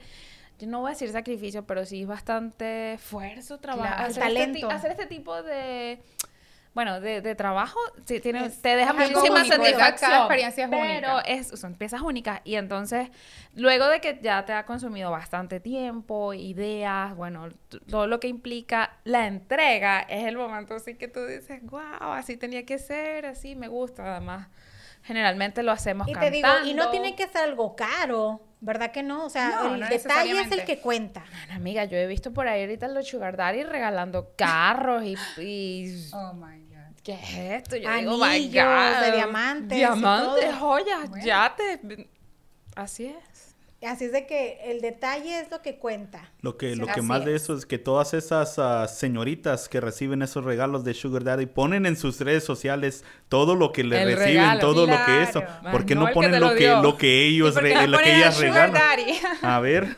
[0.59, 4.69] yo no voy a decir sacrificio, pero sí bastante esfuerzo, trabajo, este talento.
[4.69, 6.01] hacer este tipo de
[6.79, 10.11] bueno, de, de trabajo sí, tiene, te deja muchísima satisfacción.
[10.11, 12.39] Cada experiencia es pero es, son piezas únicas.
[12.45, 13.09] Y entonces,
[13.53, 17.49] luego de que ya te ha consumido bastante tiempo, ideas, bueno,
[17.89, 22.37] todo lo que implica la entrega, es el momento así que tú dices, wow, así
[22.37, 24.15] tenía que ser, así me gusta.
[24.15, 24.47] Además,
[25.03, 28.39] generalmente lo hacemos y Te digo, y no tiene que ser algo caro.
[28.61, 29.25] ¿Verdad que no?
[29.25, 31.23] O sea, el detalle es el que cuenta.
[31.49, 36.09] amiga, yo he visto por ahí ahorita los sugar daddy regalando carros y, y...
[36.13, 36.68] Oh, my God.
[37.09, 37.75] ¿Qué es esto?
[37.75, 39.77] Yo Anillos digo, my de diamantes.
[39.77, 41.79] Diamantes, joyas, yates.
[42.75, 43.55] Así es.
[43.81, 46.31] Así es de que el detalle es lo que cuenta.
[46.41, 50.21] Lo que, lo que más de eso es que todas esas ah, señoritas que reciben
[50.21, 54.59] esos regalos de Sugar Daddy ponen en sus redes sociales todo lo que le reciben,
[54.59, 55.41] todo lo que eso.
[55.71, 58.79] ¿Por qué no, ponen lo, que, lo que ellos, lo que ellas regalan?
[59.41, 59.97] A ver.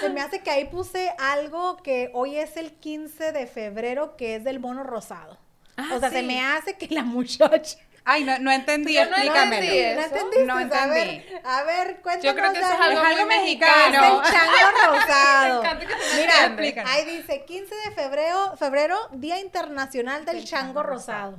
[0.00, 4.34] Se me hace que ahí puse algo que hoy es el 15 de febrero, que
[4.34, 5.38] es del mono rosado.
[5.76, 9.94] Ah, o sea, se me hace que la muchacha Ay, no, no entendí, explícame.
[9.94, 10.78] No entendí, no entendí.
[10.78, 12.24] A ver, a ver, cuéntanos.
[12.24, 14.22] Yo creo que eso es algo, algo mexicano.
[14.22, 15.62] Es el chango rosado.
[16.60, 21.38] Mira, ahí dice 15 de febrero, febrero, Día Internacional del Chango, Rosado.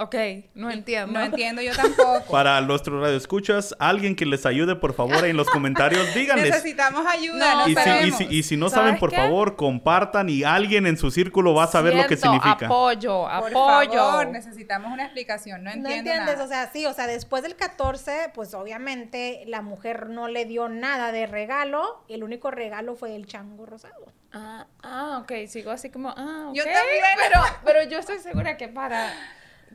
[0.00, 0.14] Ok,
[0.54, 1.12] no entiendo.
[1.12, 2.30] No entiendo yo tampoco.
[2.30, 6.50] Para nuestros radioescuchas, alguien que les ayude, por favor, en los comentarios, díganles.
[6.50, 8.16] Necesitamos ayuda, No, no, Y si, y, sabemos.
[8.18, 9.16] si, y si no ¿Sabes saben, por qué?
[9.16, 12.66] favor, compartan y alguien en su círculo va a saber lo que significa.
[12.66, 13.92] Apoyo, Por apoyo.
[13.92, 15.64] favor, necesitamos una explicación.
[15.64, 16.44] No No entiendo entiendes, nada.
[16.44, 20.68] o sea, sí, o sea, después del 14, pues obviamente la mujer no le dio
[20.68, 24.12] nada de regalo, el único regalo fue el chango rosado.
[24.32, 26.54] Ah, ah, ok, sigo así como, ah, ok.
[26.54, 27.02] Yo también.
[27.16, 29.12] Pero, pero yo estoy segura que para...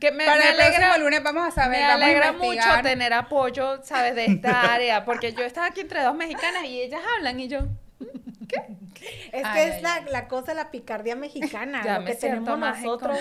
[0.00, 2.32] Que me, Para me el próximo alegra, lunes vamos a saber, me vamos a alegra
[2.32, 4.14] mucho tener apoyo, ¿sabes?
[4.14, 7.60] De esta área, porque yo estaba aquí entre dos mexicanas y ellas hablan y yo...
[9.32, 10.04] Es Ay, que ay, es la, ay.
[10.10, 13.18] la cosa de la picardía mexicana, Ya lo me que tenemos más nosotros.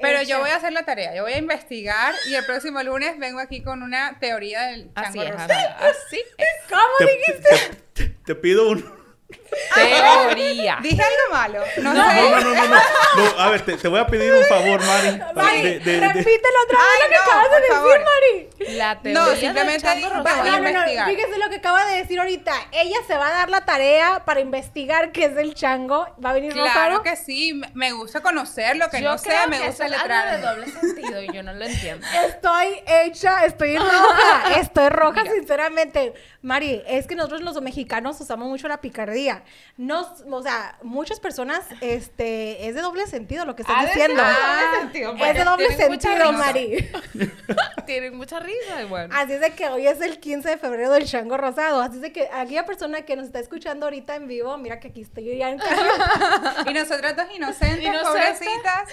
[0.00, 3.18] Pero yo voy a hacer la tarea, yo voy a investigar y el próximo lunes
[3.18, 5.52] vengo aquí con una teoría del Así chango es, rosado.
[5.52, 6.46] Ana, así es.
[6.68, 7.76] ¿Cómo Te, dijiste?
[7.94, 8.96] te- te- te pido un...
[9.74, 10.78] Teoría.
[10.82, 11.60] ¿Dije algo malo?
[11.78, 12.16] No, No, sé.
[12.22, 12.76] no, no, no, no.
[13.16, 15.20] No, A ver, te, te voy a pedir un favor, Mari.
[15.34, 18.00] Mari, De- de- de- repítelo otra vez Ay, lo que no, acabas de decir, favor.
[18.00, 18.76] Mari.
[18.76, 21.08] La teoría No, del simplemente a no, investigar.
[21.10, 22.52] fíjese lo que acaba de decir ahorita.
[22.72, 26.06] Ella se va a dar la tarea para investigar qué es el chango.
[26.24, 27.02] Va a venir Claro rosado.
[27.02, 30.02] que sí, me- gusta conocer lo que yo no sé, me que gusta algo de
[30.02, 30.40] letrar.
[30.42, 32.06] doble sentido y yo no lo entiendo.
[32.28, 36.12] Estoy hecha, estoy roja, estoy roja sinceramente.
[36.42, 39.35] Mari, es que nosotros los mexicanos usamos mucho la picardía.
[39.76, 44.22] Nos, o sea, muchas personas, este, es de doble sentido lo que estás diciendo.
[44.22, 46.32] de Ah, doble sentido, es de doble sentido.
[46.32, 46.90] Mari.
[47.86, 49.14] Tienen mucha risa bueno.
[49.16, 51.80] Así es de que hoy es el 15 de febrero del chango rosado.
[51.80, 54.88] Así es de que aquella persona que nos está escuchando ahorita en vivo, mira que
[54.88, 55.76] aquí estoy ya en casa.
[56.66, 58.38] Y nosotras dos inocentes, Inocentes.
[58.38, 58.88] pobrecitas.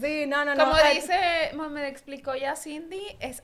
[0.00, 0.64] Sí, no, no, no.
[0.64, 3.42] Como dice, me explicó ya Cindy, es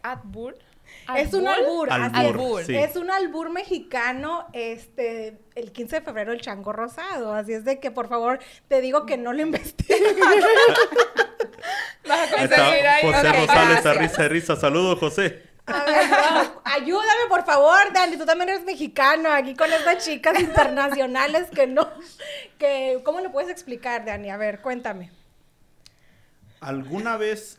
[1.16, 1.90] Es un albur.
[1.90, 2.14] así es.
[2.14, 2.76] Albur, sí.
[2.76, 7.34] Es un albur mexicano, este, el 15 de febrero el chango rosado.
[7.34, 10.16] Así es de que, por favor, te digo que no lo investigues.
[12.08, 13.02] Vas a Ahí conseguir está ahí.
[13.06, 14.56] José Ok, Rosales, a risa, a risa.
[14.56, 15.42] Saludos, José.
[15.66, 18.16] A ver, no, ayúdame, por favor, Dani.
[18.16, 21.90] Tú también eres mexicano aquí con estas chicas internacionales que no,
[22.58, 24.30] que, ¿cómo le puedes explicar, Dani?
[24.30, 25.10] A ver, cuéntame.
[26.60, 27.58] ¿Alguna vez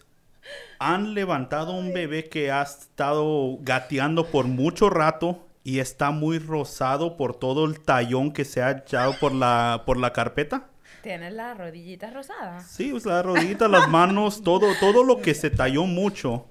[0.80, 7.18] han levantado un bebé que ha estado gateando por mucho rato y está muy rosado
[7.18, 10.70] por todo el tallón que se ha echado por la, por la carpeta?
[11.02, 12.66] Tienes las rodillitas rosadas.
[12.68, 16.46] Sí, pues la rodillita, las manos, todo, todo lo que se talló mucho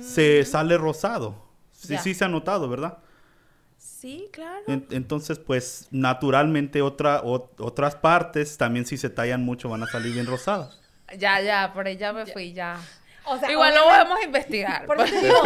[0.00, 1.34] se sale rosado.
[1.72, 2.98] Sí, sí se ha notado, ¿verdad?
[3.78, 4.62] Sí, claro.
[4.66, 9.86] En- entonces, pues, naturalmente otra, ot- otras partes también si se tallan mucho van a
[9.86, 10.80] salir bien rosadas.
[11.16, 12.76] Ya, ya, por ahí ya me fui, ya.
[13.26, 14.84] O sea, Igual lo vamos a investigar.
[14.84, 15.42] Por eso te digo,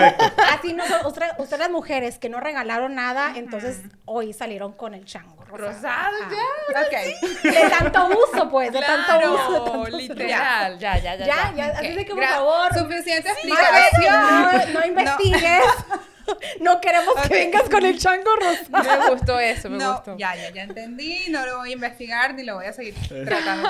[0.52, 4.94] así no son- ustedes, ustedes las mujeres que no regalaron nada, entonces hoy salieron con
[4.94, 6.16] el chango rosado.
[6.28, 6.80] Ya.
[6.82, 7.42] Ok.
[7.44, 9.52] De tanto uso, pues, de tanto uso.
[9.52, 9.96] de tanto Claro, uso.
[9.96, 10.78] literal.
[10.78, 11.26] Ya, ya, ya.
[11.26, 11.94] Ya, ya, así Ok.
[11.94, 14.72] de que por Gra- favor, Suficiente explicación.
[14.74, 15.60] no, no investigues.
[15.88, 16.00] No
[16.80, 17.22] queremos Ok.
[17.22, 19.02] que vengas con el chango rosado.
[19.04, 20.16] Me gustó eso, me No, gustó.
[20.18, 23.68] ya, ya, ya entendí, no lo voy a investigar ni lo voy a seguir tratando.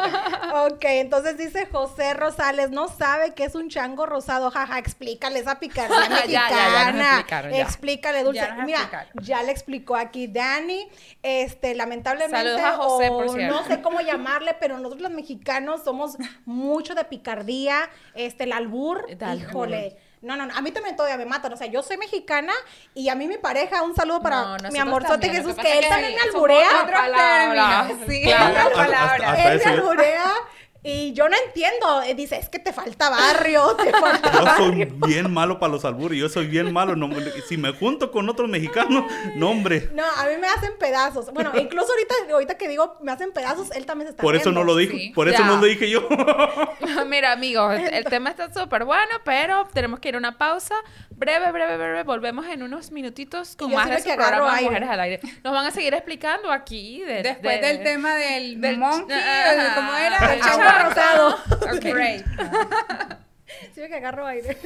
[0.66, 5.58] Ok, entonces dice José Rosales, no sabe qué es un chango rosado, jaja, explícale esa
[5.58, 7.10] picardía Ya, ya, ya nos mexicana.
[7.20, 7.62] explicaron, ya.
[7.62, 8.40] Explícale, Dulce.
[8.40, 10.88] Ya nos Mira, ya le explicó aquí Dani,
[11.22, 13.54] este, lamentablemente, Saludos a José, por o cierto.
[13.54, 19.06] no sé cómo llamarle, pero nosotros los mexicanos somos mucho de picardía, este, el albur.
[19.36, 19.96] híjole.
[20.20, 21.52] No, no, no, a mí también todavía me matan.
[21.52, 22.52] O sea, yo soy mexicana
[22.94, 25.88] y a mí mi pareja, un saludo para No, mi amorzote Jesús, que que, él
[25.88, 26.68] también me alburea.
[26.90, 28.44] Palabras, términos, sí, claro.
[28.46, 29.30] otras Hasta- palabras.
[29.30, 30.32] hasta- Él me alburea
[30.88, 32.02] y yo no entiendo.
[32.16, 34.94] Dice, es que te falta barrio, te falta Yo soy barrio.
[35.06, 36.96] bien malo para los albures, yo soy bien malo.
[36.96, 37.08] no-
[37.48, 39.04] si me junto con otros mexicanos,
[39.36, 39.90] no hombre.
[39.92, 41.32] No, a mí me hacen pedazos.
[41.32, 44.50] Bueno, incluso ahorita, ahorita que digo me hacen pedazos, él también se está Por eso
[44.52, 45.10] no lo dijo, Sí.
[45.14, 45.46] por eso Ya.
[45.46, 46.06] no lo dije yo.
[47.06, 50.74] Mira, amigos, el tema está súper bueno, pero tenemos que ir a una pausa.
[51.10, 52.02] Breve, breve, breve.
[52.04, 54.66] Volvemos en unos minutitos con más de su programa aire.
[54.70, 55.20] Mujeres al Aire.
[55.42, 57.00] Nos van a seguir explicando aquí.
[57.00, 60.34] de- Después de- del tema del, del- monkey, de ¿cómo era?
[60.34, 60.40] El.
[60.84, 61.36] Rosado.
[61.76, 61.92] Ok.
[61.92, 62.24] Break.
[63.74, 64.56] Sí, me que agarro aire.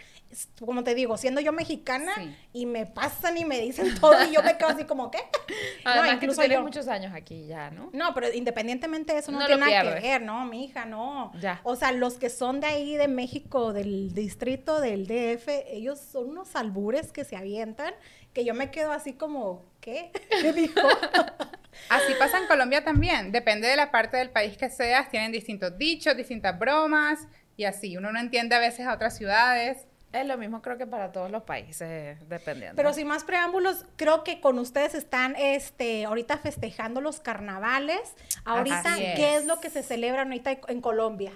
[0.60, 2.12] como te digo, siendo yo mexicana
[2.54, 5.20] y me pasan y me dicen todo y yo me quedo así como, ¿qué?
[5.86, 7.90] Además no, incluso que tú muchos años aquí ya, ¿no?
[7.94, 10.46] No, pero independientemente de eso no, tiene nada que ver, ¿no?
[10.46, 11.32] Mi hija, no.
[11.40, 11.62] Ya.
[11.64, 16.30] O sea, los que son de ahí, de México, del distrito, del DF, ellos son
[16.30, 17.94] unos albures que se avientan
[18.38, 20.12] que yo me quedo así como, ¿qué?
[20.42, 20.80] ¿Qué dijo?
[21.90, 23.32] Así pasa en Colombia también.
[23.32, 27.98] Depende de la parte del país que seas, tienen distintos dichos, distintas bromas y así.
[27.98, 29.88] Uno no entiende a veces a otras ciudades.
[30.22, 32.76] Es lo mismo creo que para todos los países, dependiendo.
[32.76, 38.16] Pero sin más preámbulos, creo que con ustedes están este, ahorita festejando los carnavales.
[38.46, 39.46] Ahorita, ¿qué es.
[39.46, 41.32] lo que se celebra ahorita en Colombia?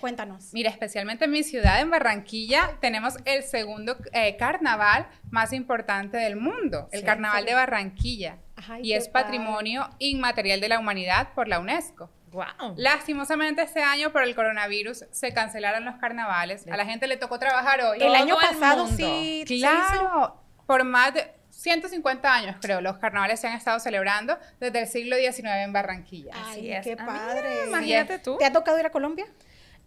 [0.00, 0.52] Cuéntanos.
[0.52, 6.36] Mira, especialmente en mi ciudad, en Barranquilla, tenemos el segundo eh, carnaval más importante del
[6.36, 8.38] mundo, el Carnaval de Barranquilla.
[8.82, 12.10] y es patrimonio inmaterial de la humanidad por la UNESCO.
[12.76, 16.66] Lastimosamente este año por el coronavirus se cancelaron los carnavales.
[16.66, 17.98] A la gente le tocó trabajar hoy.
[18.00, 19.44] El año pasado sí.
[19.46, 20.40] Claro.
[20.66, 25.16] Por más de 150 años, creo, los carnavales se han estado celebrando desde el siglo
[25.16, 26.32] XIX en Barranquilla.
[26.34, 27.66] Ay, qué padre.
[27.66, 28.36] imagínate tú.
[28.38, 29.26] ¿Te ha tocado ir a Colombia?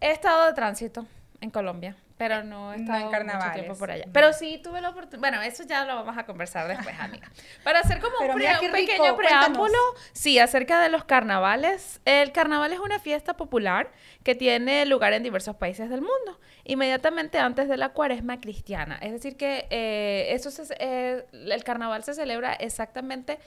[0.00, 1.06] He estado de tránsito
[1.40, 4.04] en Colombia pero no he estado en carnaval tiempo por allá.
[4.12, 5.20] Pero sí tuve la oportunidad.
[5.20, 7.30] Bueno, eso ya lo vamos a conversar después, amiga.
[7.62, 8.40] Para hacer como un,
[8.72, 9.78] pequeño preámbulo,
[10.12, 12.00] sí, acerca de los carnavales.
[12.04, 13.92] El carnaval es una fiesta popular
[14.24, 18.98] que tiene lugar en diversos países del mundo, inmediatamente antes de la cuaresma cristiana.
[19.00, 20.50] Es decir, que eh, eso
[20.80, 23.38] eh, el carnaval se celebra exactamente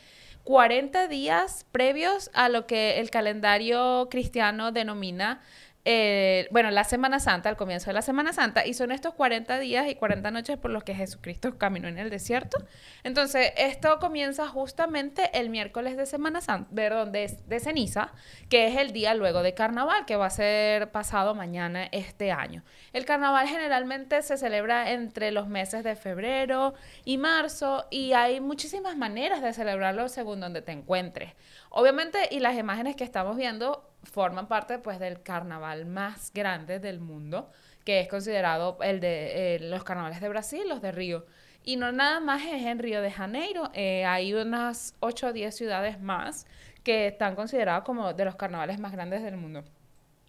[0.43, 5.41] 40 días previos a lo que el calendario cristiano denomina
[5.83, 9.57] eh, bueno, la Semana Santa, al comienzo de la Semana Santa, y son estos 40
[9.59, 12.57] días y 40 noches por los que Jesucristo caminó en el desierto.
[13.03, 18.11] Entonces, esto comienza justamente el miércoles de Semana Santa, perdón, de, de ceniza,
[18.49, 22.63] que es el día luego de carnaval, que va a ser pasado mañana este año.
[22.93, 28.97] El carnaval generalmente se celebra entre los meses de febrero y marzo, y hay muchísimas
[28.97, 31.33] maneras de celebrarlo según donde te encuentres.
[31.69, 36.99] Obviamente, y las imágenes que estamos viendo forman parte pues del carnaval más grande del
[36.99, 37.49] mundo,
[37.83, 41.25] que es considerado el de eh, los carnavales de Brasil, los de Río.
[41.63, 45.55] Y no nada más es en Río de Janeiro, eh, hay unas 8 o 10
[45.55, 46.47] ciudades más
[46.83, 49.63] que están consideradas como de los carnavales más grandes del mundo.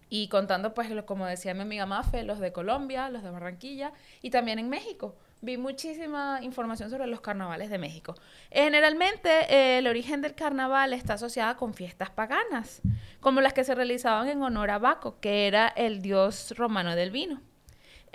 [0.09, 4.29] Y contando, pues, como decía mi amiga Mafe, los de Colombia, los de Barranquilla y
[4.29, 8.15] también en México vi muchísima información sobre los carnavales de México.
[8.49, 12.81] Generalmente eh, el origen del carnaval está asociado con fiestas paganas,
[13.19, 17.11] como las que se realizaban en honor a Baco, que era el dios romano del
[17.11, 17.41] vino.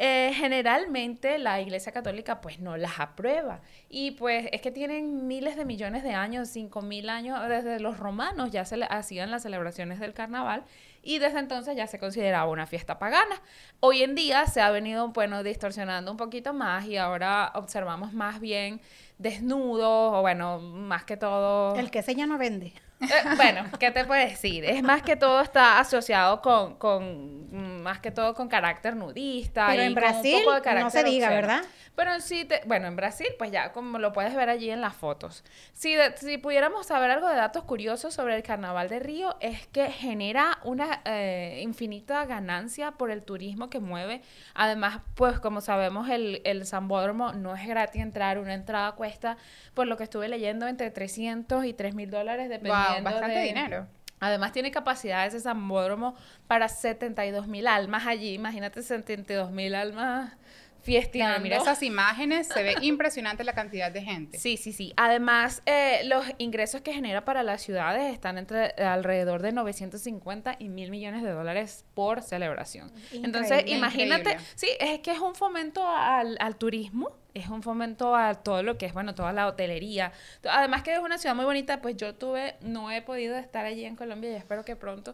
[0.00, 5.56] Eh, generalmente la Iglesia Católica pues no las aprueba y pues es que tienen miles
[5.56, 9.98] de millones de años, cinco mil años, desde los romanos ya se hacían las celebraciones
[9.98, 10.62] del carnaval
[11.02, 13.40] y desde entonces ya se consideraba una fiesta pagana.
[13.80, 18.40] Hoy en día se ha venido, bueno, distorsionando un poquito más y ahora observamos más
[18.40, 18.80] bien
[19.18, 21.74] desnudos o bueno, más que todo...
[21.76, 22.72] El que ya no vende.
[23.00, 24.64] Eh, bueno, ¿qué te puedo decir?
[24.64, 29.68] Es más que todo está asociado con, con más que todo con carácter nudista.
[29.68, 31.62] Pero en Brasil no se diga, ¿verdad?
[31.94, 34.94] Pero sí, te, bueno, en Brasil, pues ya como lo puedes ver allí en las
[34.94, 35.42] fotos.
[35.72, 39.90] Si, si pudiéramos saber algo de datos curiosos sobre el Carnaval de Río, es que
[39.90, 44.22] genera una eh, infinita ganancia por el turismo que mueve.
[44.54, 49.36] Además, pues como sabemos, el, el Zambódromo no es gratis entrar, una entrada cuesta,
[49.74, 53.86] por lo que estuve leyendo, entre 300 y 3 mil dólares, dependiendo bastante dinero.
[54.20, 58.34] Además tiene capacidad ese Zambódromo para 72 mil almas allí.
[58.34, 60.32] Imagínate 72 mil almas
[60.88, 61.40] fiesteando.
[61.40, 64.38] mira esas imágenes, se ve impresionante la cantidad de gente.
[64.38, 64.92] Sí, sí, sí.
[64.96, 70.68] Además, eh, los ingresos que genera para las ciudades están entre alrededor de 950 y
[70.68, 72.90] mil millones de dólares por celebración.
[73.12, 78.34] Entonces, imagínate, sí, es que es un fomento al, al turismo es un fomento a
[78.34, 80.12] todo lo que es, bueno, toda la hotelería.
[80.48, 83.84] Además que es una ciudad muy bonita, pues yo tuve, no he podido estar allí
[83.84, 85.12] en Colombia y espero que pronto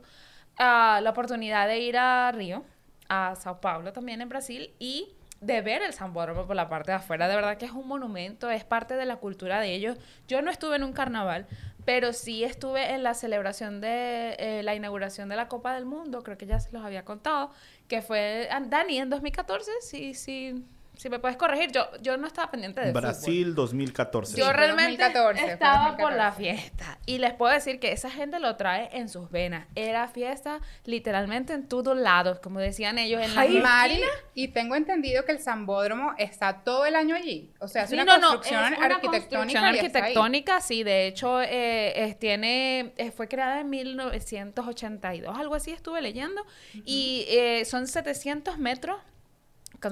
[0.59, 2.65] uh, la oportunidad de ir a Río,
[3.09, 6.97] a Sao Paulo también en Brasil y de ver el Sambódromo por la parte de
[6.97, 7.29] afuera.
[7.29, 9.99] De verdad que es un monumento, es parte de la cultura de ellos.
[10.27, 11.47] Yo no estuve en un carnaval,
[11.85, 16.23] pero sí estuve en la celebración de eh, la inauguración de la Copa del Mundo,
[16.23, 17.51] creo que ya se los había contado,
[17.89, 20.65] que fue Dani en 2014, sí, sí,
[20.97, 24.37] si me puedes corregir, yo, yo no estaba pendiente de Brasil 2014.
[24.37, 25.05] Yo realmente
[25.47, 26.99] estaba por la fiesta.
[27.07, 29.67] Y les puedo decir que esa gente lo trae en sus venas.
[29.75, 34.01] Era fiesta literalmente en todos lados, como decían ellos en la Ay, Mari,
[34.35, 37.53] y tengo entendido que el Zambódromo está todo el año allí.
[37.59, 39.69] O sea, es una construcción arquitectónica.
[39.69, 40.85] arquitectónica, sí.
[40.85, 46.45] De hecho, eh, tiene, eh, fue creada en 1982, algo así estuve leyendo.
[46.85, 48.97] Y eh, son 700 metros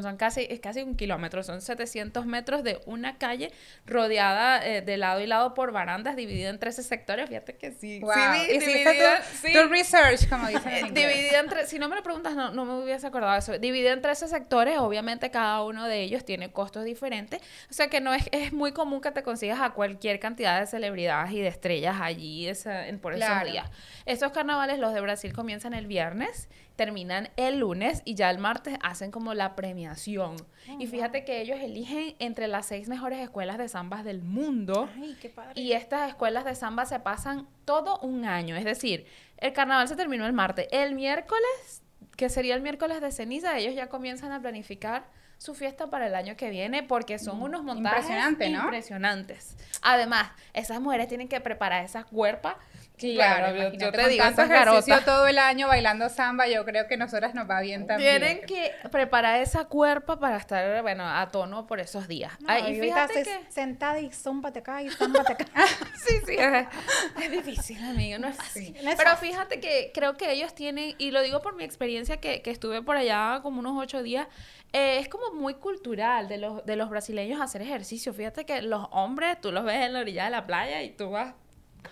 [0.01, 3.53] son casi, es casi un kilómetro, son 700 metros de una calle
[3.85, 7.29] rodeada eh, de lado y lado por barandas, dividida en 13 sectores.
[7.29, 8.01] Fíjate que sí.
[8.01, 8.13] Wow.
[8.15, 9.21] Sí, dividida,
[9.53, 12.83] tu, research, como dicen en Dividida entre, si no me lo preguntas, no, no me
[12.83, 13.59] hubiese acordado de eso.
[13.59, 17.41] Dividida en 13 sectores, obviamente cada uno de ellos tiene costos diferentes.
[17.69, 20.67] O sea que no es, es muy común que te consigas a cualquier cantidad de
[20.67, 23.69] celebridades y de estrellas allí esa, en, por esos días.
[24.07, 26.49] Estos carnavales, los de Brasil, comienzan el viernes
[26.83, 30.35] terminan el lunes y ya el martes hacen como la premiación.
[30.69, 34.89] Oh, y fíjate que ellos eligen entre las seis mejores escuelas de zambas del mundo.
[34.97, 35.53] Ay, qué padre.
[35.55, 38.57] Y estas escuelas de samba se pasan todo un año.
[38.57, 39.07] Es decir,
[39.39, 40.67] el carnaval se terminó el martes.
[40.73, 41.85] El miércoles,
[42.17, 45.05] que sería el miércoles de ceniza, ellos ya comienzan a planificar
[45.39, 49.57] su fiesta para el año que viene porque son mm, unos montajes impresionantes.
[49.83, 52.57] Además, esas mujeres tienen que preparar esas cuerpas
[53.03, 57.35] Claro, yo, te digo, tanto ejercicio todo el año bailando samba, yo creo que nosotras
[57.35, 58.21] nos va bien también.
[58.21, 62.33] Tienen que preparar esa cuerpa para estar, bueno, a tono por esos días.
[62.69, 63.41] y fíjate que...
[63.49, 65.47] sentada y zómbate acá y zómbate acá.
[66.07, 68.77] sí, sí, es, difícil, amigo, no es fácil.
[68.97, 72.51] Pero fíjate que creo que ellos tienen, y lo digo por mi experiencia que, que
[72.51, 74.27] estuve por allá como unos ocho días,
[74.73, 78.15] eh, es como muy cultural de los, de los brasileños hacer ejercicio.
[78.15, 81.11] Fíjate que los hombres, tú los ves en la orilla de la playa y tú
[81.11, 81.35] vas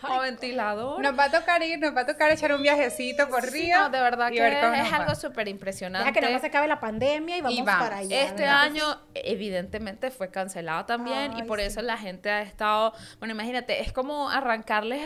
[0.01, 1.01] como ventilador.
[1.01, 3.79] Nos va a tocar ir, nos va a tocar echar un viajecito por Río.
[3.79, 6.09] no, de verdad que es algo súper impresionante.
[6.09, 8.23] Ya que no se acabe la pandemia y vamos, para allá.
[8.23, 12.93] Este año, evidentemente, fue cancelado también y por eso la gente ha estado.
[13.19, 15.03] Bueno, imagínate, es como arrancarles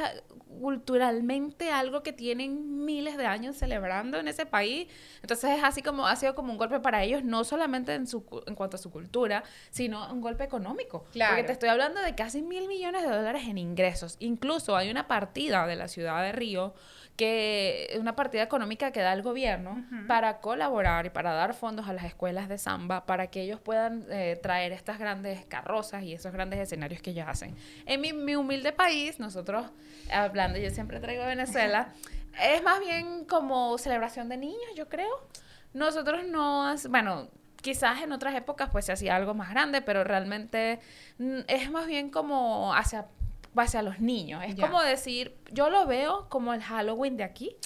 [0.60, 4.88] culturalmente algo que tienen miles de años celebrando en ese país.
[5.22, 8.24] Entonces es así como ha sido como un golpe para ellos, no solamente en, su,
[8.46, 11.04] en cuanto a su cultura, sino un golpe económico.
[11.12, 14.16] Porque te estoy hablando de casi mil millones de dólares en ingresos.
[14.20, 16.74] Incluso hay una partida de la ciudad de Río
[17.16, 21.86] que es una partida económica que da el gobierno para colaborar y para dar fondos
[21.88, 26.12] a las escuelas de samba para que ellos puedan eh, traer estas grandes carrozas y
[26.12, 27.54] esos grandes escenarios que ellos hacen.
[27.86, 29.66] En mi, mi humilde país, nosotros,
[30.12, 31.92] hablando, yo siempre traigo Venezuela,
[32.42, 35.28] es más bien como celebración de niños, yo creo.
[35.72, 37.28] Nosotros no, bueno,
[37.64, 40.80] quizás en otras épocas pues se hacía algo más grande, pero realmente
[41.18, 43.06] mm, es más bien como hacia
[43.54, 44.42] base a los niños.
[44.44, 47.56] Es como decir, yo lo veo como el Halloween de aquí.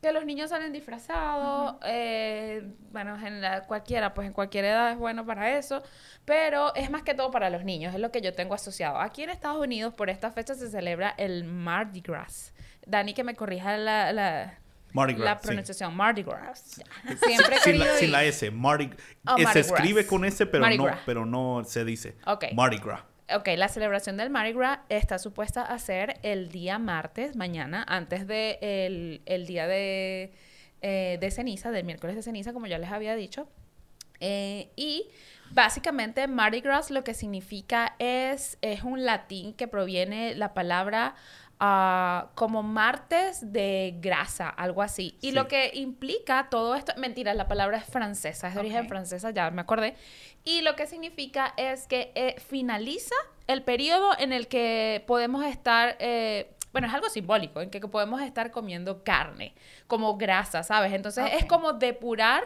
[0.00, 4.98] Que los niños salen disfrazados, eh, bueno, en la, cualquiera, pues en cualquier edad es
[4.98, 5.80] bueno para eso,
[6.24, 8.98] pero es más que todo para los niños, es lo que yo tengo asociado.
[8.98, 12.52] Aquí en Estados Unidos, por esta fecha se celebra el Mardi Gras.
[12.84, 14.58] Dani, que me corrija la, la,
[14.92, 16.82] la pronunciación Mardi Gras.
[17.24, 18.90] Siempre sin, la, sin la S, Mardi,
[19.24, 22.16] oh, Se escribe con S, pero no, pero no se dice.
[22.56, 23.02] Mardi Gras.
[23.34, 28.26] Ok, la celebración del Mardi Gras está supuesta a ser el día martes, mañana, antes
[28.26, 30.32] del de el día de,
[30.82, 33.48] eh, de, ceniza, del miércoles de ceniza, como ya les había dicho.
[34.20, 35.06] Eh, y
[35.52, 41.14] básicamente Mardi Gras lo que significa es, es un latín que proviene la palabra
[42.34, 45.16] como martes de grasa, algo así.
[45.20, 49.30] Y lo que implica todo esto, mentira, la palabra es francesa, es de origen francesa,
[49.30, 49.94] ya me acordé.
[50.42, 53.14] Y lo que significa es que eh, finaliza
[53.46, 55.96] el periodo en el que podemos estar...
[56.00, 59.54] Eh, bueno, es algo simbólico, en que podemos estar comiendo carne,
[59.86, 60.94] como grasa, ¿sabes?
[60.94, 62.42] Entonces es como depurar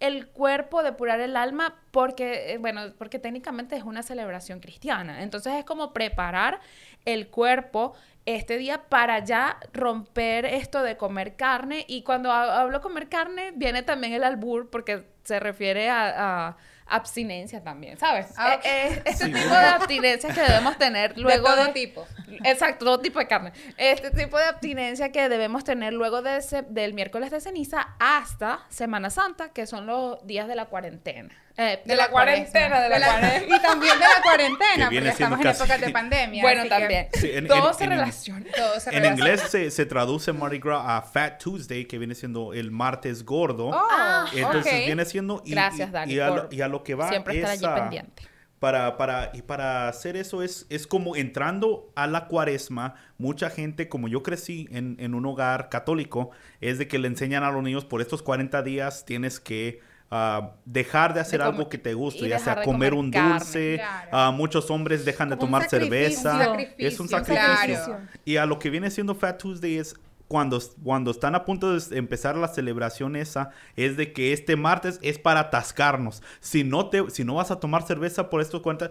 [0.00, 5.22] el cuerpo, depurar el alma, porque, eh, bueno, porque técnicamente es una celebración cristiana.
[5.22, 6.60] Entonces es como preparar
[7.04, 7.94] el cuerpo
[8.36, 11.84] este día para ya romper esto de comer carne.
[11.88, 16.56] Y cuando hablo comer carne, viene también el albur, porque se refiere a,
[16.92, 18.26] abstinencia también, ¿sabes?
[18.36, 19.32] Ah, Eh, eh, este Sí.
[19.32, 22.04] tipo de abstinencia que debemos tener luego de todo de- tipo.
[22.44, 23.52] Exacto, todo tipo de carne.
[23.76, 28.64] Este tipo de abstinencia que debemos tener luego de ese- del miércoles de ceniza hasta
[28.70, 31.30] Semana Santa, que son los días de la cuarentena.
[31.62, 33.56] Eh, De la cuarentena, de la cuarentena.
[33.56, 36.42] Y también de la cuarentena, Que porque estamos en épocas de pandemia.
[36.42, 37.08] Bueno, que también.
[37.12, 38.46] Sí, en- todo en- se en- relaciona.
[38.56, 39.30] Todo se En relaciona.
[39.30, 43.66] inglés se, se traduce Mardi Gras a Fat Tuesday, que viene siendo el martes gordo.
[43.68, 45.42] Oh, Ah, Entonces viene siendo...
[45.44, 47.62] Y, Gracias, Dani, Y a, lo, por y a lo que va siempre estar es
[47.62, 48.22] allí pendiente.
[48.58, 53.88] Para, para, y para hacer eso es, es como entrando a la cuaresma, mucha gente,
[53.88, 56.30] como yo crecí en, en un hogar católico,
[56.60, 59.80] es de que le enseñan a los niños por estos 40 días tienes que
[60.10, 63.10] ah, dejar de hacer De algo que te guste, y ya sea comer, comer un
[63.10, 63.32] carne.
[63.34, 64.08] dulce, Claro.
[64.12, 66.88] ah, muchos hombres dejan de Como tomar cerveza, sacrificio.
[66.88, 67.98] es un Sacrificio, claro.
[68.24, 69.94] Y a lo que viene siendo Fat Tuesday es
[70.28, 74.98] cuando, cuando están a punto de empezar la celebración esa, es de que este martes
[75.02, 76.22] es para atascarnos.
[76.38, 78.90] Si no, te, si no vas a tomar cerveza por estos cuentas,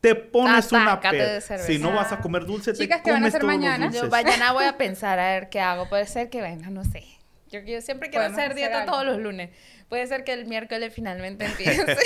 [0.00, 1.34] te pones una peda.
[1.34, 1.66] de cerveza.
[1.68, 3.90] Si no vas a comer dulce, Chicas, te ¿qué van a comes hacer mañana?
[3.92, 5.88] Yo mañana voy a pensar a ver qué hago.
[5.88, 7.04] Puede ser que venga, no sé.
[7.50, 8.92] Yo, yo siempre quiero hacer dieta algo.
[8.92, 9.50] todos los lunes.
[9.88, 11.96] Puede ser que el miércoles finalmente empiece.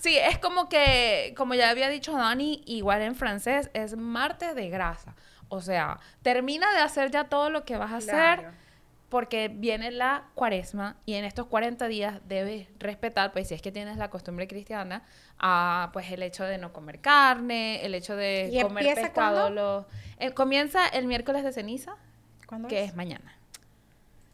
[0.00, 4.68] sí, es como que, como ya había dicho Dani, igual en francés, es martes de
[4.70, 5.14] grasa.
[5.48, 8.62] O sea, termina de hacer ya todo lo que vas a hacer
[9.10, 13.70] porque viene la cuaresma y en estos 40 días debes respetar, pues si es que
[13.70, 15.02] tienes la costumbre cristiana,
[15.38, 19.42] a, pues el hecho de no comer carne, el hecho de ¿Y comer pescado.
[19.42, 19.50] cuándo?
[19.50, 19.86] Lo,
[20.18, 21.96] eh, comienza el miércoles de ceniza,
[22.46, 22.88] ¿Cuándo que es?
[22.88, 23.36] es mañana.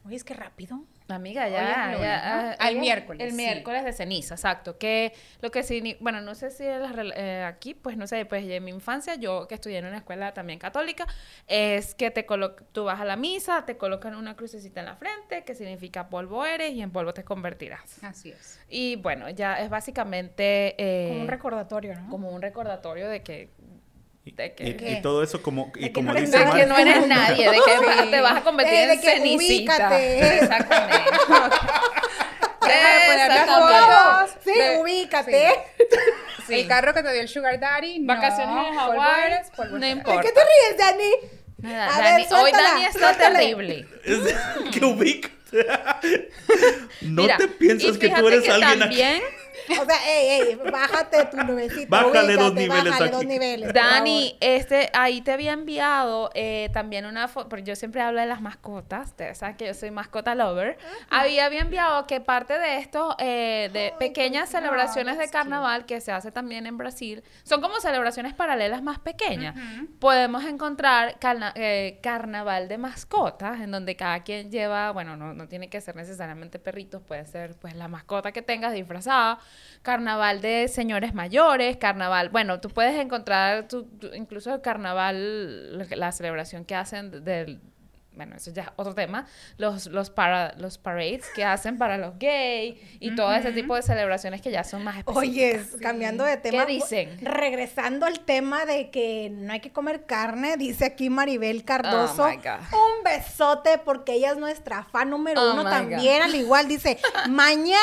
[0.09, 0.81] Oye, es que rápido.
[1.11, 2.51] Amiga, ya, lunes, ya, ¿no?
[2.51, 3.37] ah, Al miércoles, El sí.
[3.37, 4.77] miércoles de ceniza, exacto.
[4.77, 8.45] Que lo que sí, bueno, no sé si las eh, aquí, pues no sé, pues
[8.47, 11.07] en mi infancia, yo que estudié en una escuela también católica,
[11.47, 14.97] es que te colo tú vas a la misa, te colocan una crucecita en la
[14.97, 18.03] frente, que significa polvo eres y en polvo te convertirás.
[18.05, 18.61] Así es.
[18.69, 22.11] Y bueno, ya es básicamente eh, Como un recordatorio, ¿no?
[22.11, 23.51] como un recordatorio de que,
[24.33, 26.45] de que, y- y todo eso como, y De que como no eres dice de
[26.51, 26.61] nadie.
[26.63, 27.71] que no eres nadie, de que
[28.05, 28.11] Sí.
[28.11, 29.73] te vas a convertir De- de en que cenicita.
[29.77, 30.39] ubícate.
[30.39, 30.95] Exactamente.
[32.61, 33.53] De Exactamente.
[33.53, 34.31] fotos.
[34.45, 35.55] Sí, de- ubícate.
[36.47, 36.55] Sí.
[36.61, 38.05] El carro que te dio el Sugar Daddy.
[38.05, 40.21] Vacaciones no, en Hawái, eres, no importa.
[40.21, 41.11] ¿De qué te ríes, Dani?
[41.59, 43.39] Nada, A Dani, ver, hoy Dani está suéltala.
[43.39, 43.87] terrible.
[44.73, 45.29] que ubica.
[47.01, 49.03] no Mira, te piensas que tú eres que alguien aquí.
[49.71, 51.89] O sea, ey, ey, bájate tu nubecita.
[51.91, 53.15] Bájale dos niveles bájale aquí.
[53.15, 53.73] dos niveles.
[53.73, 58.27] Dani, este, ahí te había enviado eh, también una foto, porque yo siempre hablo de
[58.27, 60.79] las mascotas, ustedes saben que yo soy mascota lover.
[61.11, 66.13] Había, había enviado que parte de estos, eh, de pequeñas celebraciones de carnaval que se
[66.13, 69.55] hace también en Brasil, son como celebraciones paralelas más pequeñas.
[69.99, 75.49] Podemos encontrar carna- eh, carnaval de mascotas, en donde cada quien lleva, bueno, no, no
[75.49, 79.39] tiene que ser necesariamente perritos, puede ser pues la mascota que tengas disfrazada,
[79.83, 86.65] carnaval de señores mayores, carnaval, bueno, tú puedes encontrar tu- incluso el carnaval, la celebración
[86.65, 87.61] que hacen del
[88.19, 92.19] bueno, eso ya es otro tema, los, los, para, los parades que hacen para los
[92.19, 95.73] gays y todo ese tipo de celebraciones que ya son más específicas.
[95.73, 96.67] Oye, cambiando de tema.
[96.67, 97.17] ¿Qué dicen?
[97.23, 102.25] Regresando al tema de que no hay que comer carne, dice aquí Maribel Cardoso.
[102.25, 102.59] Oh, my God.
[102.73, 106.23] un besote porque ella es nuestra fan número Oh, uno también.
[106.23, 106.99] Al igual dice,
[107.29, 107.79] mañana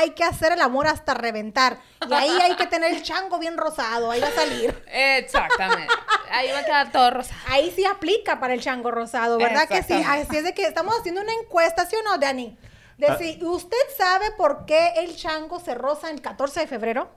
[0.00, 1.78] hay que hacer el amor hasta reventar.
[2.10, 4.82] Y ahí hay que tener el chango bien rosado, ahí va a salir.
[4.86, 5.92] Exactamente.
[6.30, 7.40] Ahí va a quedar todo rosado.
[7.48, 9.94] Ahí sí aplica para el chango rosado, ¿verdad que sí?
[10.06, 12.56] Así es de que estamos haciendo una encuesta, ¿sí o no, Dani?
[12.98, 13.16] De Ah.
[13.18, 17.10] si usted sabe por qué el chango se rosa el 14 de febrero.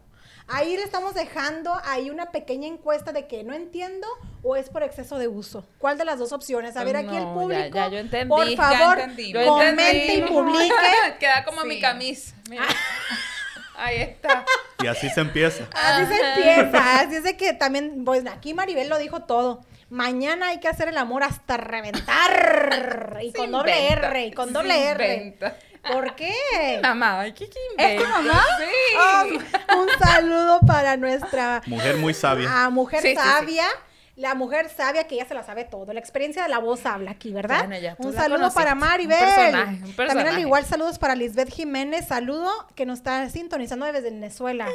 [0.50, 4.08] Ahí le estamos dejando ahí una pequeña encuesta de que no entiendo
[4.44, 5.68] o es por exceso de uso.
[5.78, 6.78] ¿Cuál de las dos opciones?
[6.78, 7.76] A ver, aquí el público.
[7.76, 8.30] Ya, ya yo entendí.
[8.30, 9.34] Por Ya favor, entendí.
[9.34, 10.74] Yo comente y publique.
[11.20, 12.34] Queda como mi camisa.
[12.50, 12.64] Mira.
[13.76, 14.46] Ahí está.
[14.84, 15.68] Y así se empieza.
[15.74, 17.00] Así se empieza.
[17.00, 19.62] Así es de que también, pues aquí Maribel lo dijo todo.
[19.90, 23.18] Mañana hay que hacer el amor hasta reventar.
[23.24, 25.16] Y Se con doble inventa, R, y con se doble R.
[25.16, 25.58] inventa.
[25.92, 26.34] ¿por qué?
[26.84, 28.44] Mamá, ¿qué, qué ¿Es tu mamá?
[28.60, 28.98] Sí.
[29.00, 32.50] Oh, un saludo para nuestra Mujer muy sabia.
[32.52, 33.30] ah, mujer Sí, sí, sí.
[34.18, 35.94] La mujer sabia que ya se la sabe todo.
[35.94, 37.60] La experiencia de la voz habla aquí, ¿verdad?
[37.68, 39.20] Bueno, ya, un saludo para Un Maribel.
[39.20, 40.42] personaje, un También al personaje.
[40.42, 42.08] igual saludos para Lisbeth Jiménez.
[42.08, 44.68] Saludo que nos está sintonizando desde Venezuela.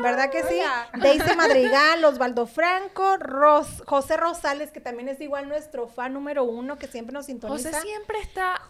[0.00, 0.54] ¿Verdad que sí?
[0.60, 0.88] hola.
[0.94, 6.78] Daisy Madrigal, Osvaldo Franco, Ros- José Rosales, que también es igual nuestro fan número uno,
[6.78, 7.70] que siempre nos sintoniza.
[7.70, 8.62] José siempre está,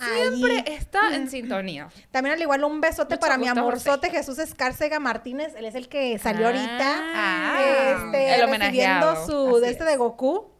[0.00, 0.28] Ahí.
[0.28, 1.88] siempre está en sintonía.
[2.10, 5.54] También al igual un besote Mucho para mi amorzote Jesús Escárcega Martínez.
[5.56, 7.00] Él es el que salió ahorita.
[7.14, 7.60] Ah,
[7.96, 9.26] este, el recibiendo homenajeado.
[9.26, 9.90] su Así de este es.
[9.90, 10.50] de Goku.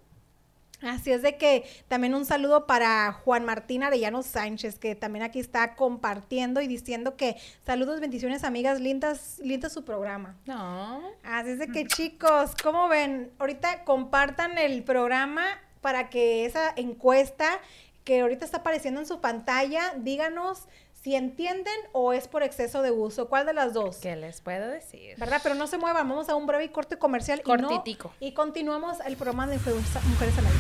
[0.83, 5.39] Así es de que también un saludo para Juan Martín Arellano Sánchez, que también aquí
[5.39, 7.37] está compartiendo y diciendo que
[7.67, 10.37] saludos, bendiciones, amigas, lindas, lindas su programa.
[10.47, 11.03] No.
[11.23, 13.31] Así es de que chicos, ¿cómo ven?
[13.39, 15.45] Ahorita compartan el programa
[15.83, 17.61] para que esa encuesta
[18.05, 20.65] que ahorita está apareciendo en su pantalla, díganos
[21.03, 23.29] si entienden o es por exceso de uso.
[23.29, 23.97] ¿Cuál de las dos?
[23.97, 25.17] ¿Qué les puedo decir?
[25.17, 25.41] ¿Verdad?
[25.43, 27.43] Pero no se muevan, vamos a un breve corte comercial.
[27.43, 28.13] Cortitico.
[28.21, 30.59] Y, continuamos el programa de Mujeres al Aire.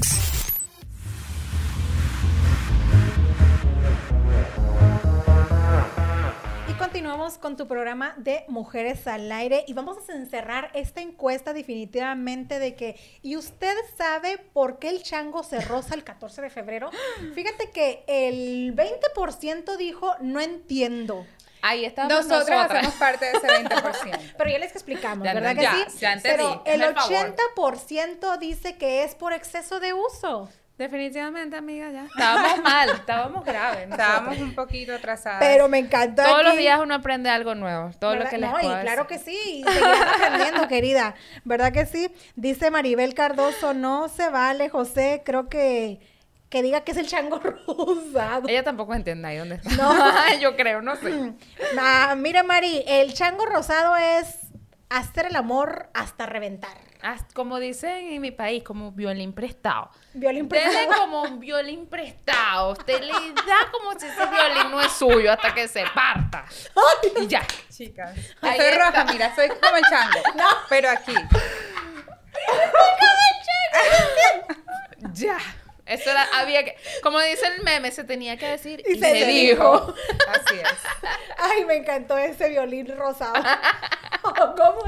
[7.51, 12.75] Con tu programa de Mujeres al Aire y vamos a encerrar esta encuesta definitivamente de
[12.75, 16.91] que, ¿y usted sabe por qué el chango se roza el 14 de febrero?
[17.35, 21.25] Fíjate que el 20% dijo, no entiendo.
[21.61, 22.49] Ahí estamos nosotros.
[22.49, 24.19] Nosotros hacemos parte de ese 20%.
[24.37, 25.99] Pero ya les explicamos, ¿verdad que sí?
[25.99, 26.37] Ya entendí.
[26.37, 30.49] Pero el 80% dice que es por exceso de uso.
[30.81, 32.05] Definitivamente, amiga, ya.
[32.05, 33.87] Estábamos mal, estábamos graves.
[33.87, 35.37] Estábamos un poquito atrasadas.
[35.39, 36.23] Pero me encantó.
[36.23, 37.91] Todos los días uno aprende algo nuevo.
[37.99, 39.63] Todo lo que les no, y claro que sí.
[39.63, 41.13] Y aprendiendo, querida.
[41.43, 42.11] ¿Verdad que sí?
[42.35, 45.21] Dice Maribel Cardoso, no se vale, José.
[45.23, 45.99] Creo que
[46.49, 48.49] que diga que es el chango rosado.
[48.49, 49.69] Ella tampoco entiende ahí dónde está.
[49.75, 51.33] No, yo creo, no sé.
[51.79, 54.39] Ah, mira, Mari, el chango rosado es
[54.89, 56.90] hacer el amor hasta reventar.
[57.33, 59.89] Como dicen en mi país, como violín prestado.
[60.13, 60.75] Violín prestado.
[60.75, 62.73] Dele como un violín prestado.
[62.73, 66.45] Usted le da como si ese violín no es suyo hasta que se parta.
[67.19, 67.45] Y ya.
[67.69, 68.17] Chicas.
[68.41, 70.19] Ahí soy roja, mira, soy como el chango.
[70.35, 70.47] No.
[70.69, 71.13] Pero aquí.
[75.13, 75.37] ya.
[75.85, 79.93] Eso era, había que, como dice el meme, se tenía que decir y, se, dijo.
[80.29, 81.09] Así es.
[81.37, 83.33] Ay, me encantó ese violín rosado.
[84.57, 84.83] ¿Cómo?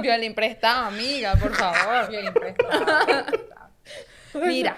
[0.00, 2.08] Violín prestado, amiga, por favor.
[2.08, 3.26] Violín prestado.
[4.34, 4.76] Mira,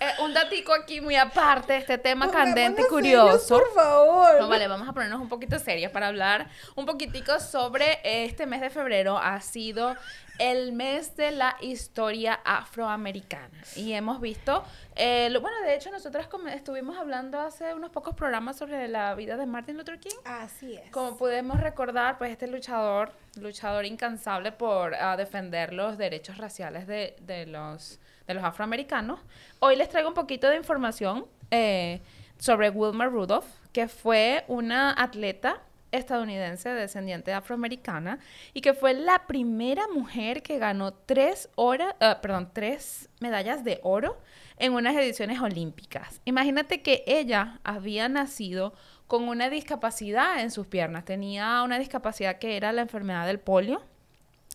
[0.00, 3.58] eh, un datico aquí muy aparte de este tema candente y curioso.
[3.58, 4.40] por favor.
[4.40, 8.60] No, vale, vamos a ponernos un poquito serios para hablar un poquitico sobre este mes
[8.60, 9.18] de febrero.
[9.18, 9.96] Ha sido
[10.40, 13.62] el mes de la historia afroamericana.
[13.76, 14.64] Y hemos visto,
[14.96, 19.44] eh, bueno, de hecho nosotras estuvimos hablando hace unos pocos programas sobre la vida de
[19.44, 20.16] Martin Luther King.
[20.24, 20.90] Así es.
[20.92, 27.16] Como podemos recordar, pues este luchador, luchador incansable por ah, defender los derechos raciales de,
[27.20, 29.20] de, los, de los afroamericanos.
[29.58, 32.00] Hoy les traigo un poquito de información eh,
[32.38, 35.62] sobre Wilma Rudolph, que fue una atleta
[35.92, 38.18] estadounidense descendiente afroamericana
[38.54, 43.80] y que fue la primera mujer que ganó tres, horas, ah, perdón, tres medallas de
[43.82, 44.18] oro
[44.58, 46.20] en unas ediciones olímpicas.
[46.24, 48.74] Imagínate que ella había nacido
[49.06, 51.04] con una discapacidad en sus piernas.
[51.04, 53.82] Tenía una discapacidad que era la enfermedad del polio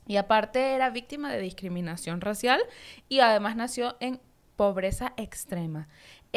[0.07, 2.61] y aparte era víctima de discriminación racial
[3.09, 4.19] y además nació en
[4.55, 5.87] pobreza extrema.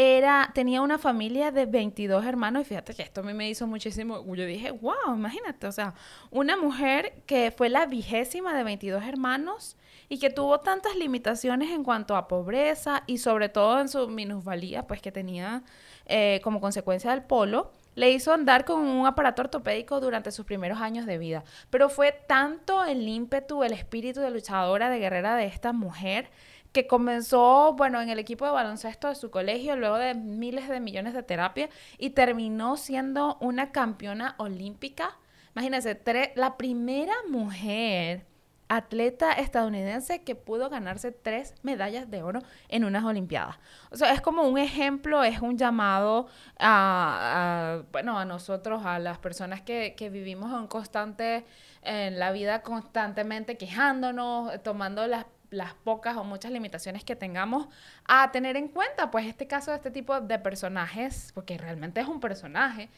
[0.01, 3.67] Era, tenía una familia de 22 hermanos y fíjate que esto a mí me hizo
[3.67, 5.95] muchísimo, yo dije, wow, imagínate, o sea,
[6.31, 9.77] una mujer que fue la vigésima de 22 hermanos
[10.09, 14.87] y que tuvo tantas limitaciones en cuanto a pobreza y sobre todo en su minusvalía,
[14.87, 15.65] pues que tenía
[16.07, 20.81] eh, como consecuencia del polo, le hizo andar con un aparato ortopédico durante sus primeros
[20.81, 21.43] años de vida.
[21.69, 26.31] Pero fue tanto el ímpetu, el espíritu de luchadora, de guerrera de esta mujer,
[26.71, 30.79] que comenzó, bueno, en el equipo de baloncesto de su colegio, luego de miles de
[30.79, 35.19] millones de terapia, y terminó siendo una campeona olímpica.
[35.57, 36.01] Imagínense,
[36.37, 38.27] la primera mujer
[38.69, 43.59] atleta estadounidense que pudo ganarse tres medallas de oro en unas Olimpiadas.
[43.91, 49.19] O sea, es como un ejemplo, es un llamado a, bueno, a nosotros, a las
[49.19, 51.45] personas que, que vivimos en constante,
[51.83, 57.69] en la vida constantemente quejándonos, tomando las las pocas o muchas limitaciones que tengamos
[58.07, 62.07] a tener en cuenta, pues este caso de este tipo de personajes, porque realmente es
[62.07, 62.91] un personaje,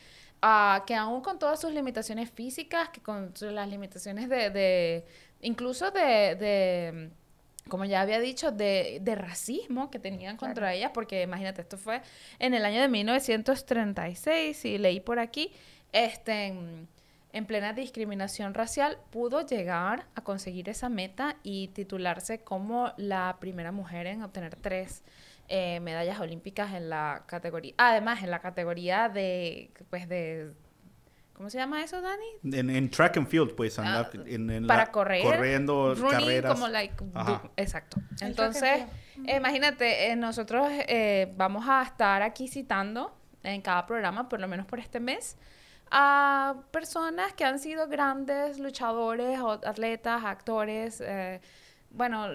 [0.42, 5.04] uh, que aún con todas sus limitaciones físicas, que con las limitaciones de, de
[5.42, 7.10] incluso de, de,
[7.68, 11.78] como ya había dicho, de, de racismo que tenían contra ella ellas, porque imagínate, esto
[11.78, 12.02] fue
[12.38, 15.52] en el año de 1936 y leí por aquí
[15.92, 16.88] este, en,
[17.32, 23.72] en plena discriminación racial, pudo llegar a conseguir esa meta y titularse como la primera
[23.72, 25.02] mujer en obtener tres
[25.48, 30.52] eh, medallas olímpicas en la categoría, además en la categoría de, pues de
[31.40, 32.26] ¿Cómo se llama eso, Dani?
[32.54, 36.10] En, en track and field, pues, andar Ah, en, en para la- correr, corriendo running,
[36.10, 36.52] carreras.
[36.52, 36.94] como like,
[37.56, 37.98] exacto.
[38.20, 38.82] El Entonces,
[39.16, 44.48] and imagínate, eh, nosotros eh, vamos a estar aquí citando en cada programa, por lo
[44.48, 45.38] menos por este mes,
[45.90, 51.40] a personas que han sido grandes luchadores, o atletas, actores, eh,
[51.88, 52.26] bueno,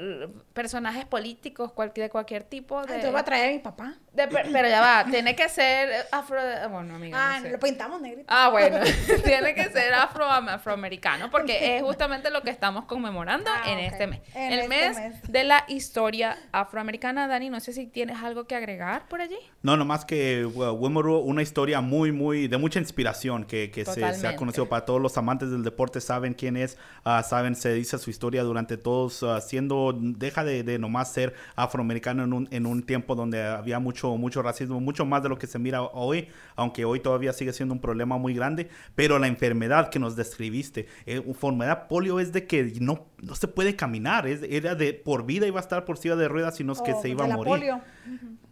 [0.53, 2.77] personajes políticos cual- de cualquier tipo.
[2.77, 3.97] De, Entonces voy a traer a mi papá.
[4.16, 6.39] De- pero ya va, tiene que ser afro...
[6.72, 7.51] Bueno, amiga, Ah, no sé.
[7.51, 8.26] lo pintamos negrito.
[8.28, 8.78] Ah, bueno,
[9.24, 14.07] tiene que ser afro afroamericano, porque es justamente lo que estamos conmemorando Ah, en este
[14.07, 14.22] mes.
[14.34, 15.22] En el este mes, mes.
[15.32, 17.28] de la historia afroamericana.
[17.28, 19.38] Dani, no sé si tienes algo que agregar por allí.
[19.61, 24.13] No, nomás que uh, Wimbledon, una historia muy, muy, de mucha inspiración que, que se,
[24.13, 27.74] se ha conocido para todos los amantes del deporte, saben quién es, ah, saben, se
[27.74, 32.47] dice su historia durante todos, ah, siendo, deja de, de nomás ser afroamericano en un,
[32.51, 35.81] en un tiempo donde había mucho, mucho racismo, mucho más de lo que se mira
[35.81, 40.15] hoy, aunque hoy todavía sigue siendo un problema muy grande, pero la enfermedad que nos
[40.15, 44.93] describiste, eh, enfermedad polio es de que no, no se puede caminar, es, era de
[44.93, 47.25] por vida iba a estar por silla de ruedas, sino es que se iba de
[47.25, 47.53] a la morir.
[47.53, 47.81] polio.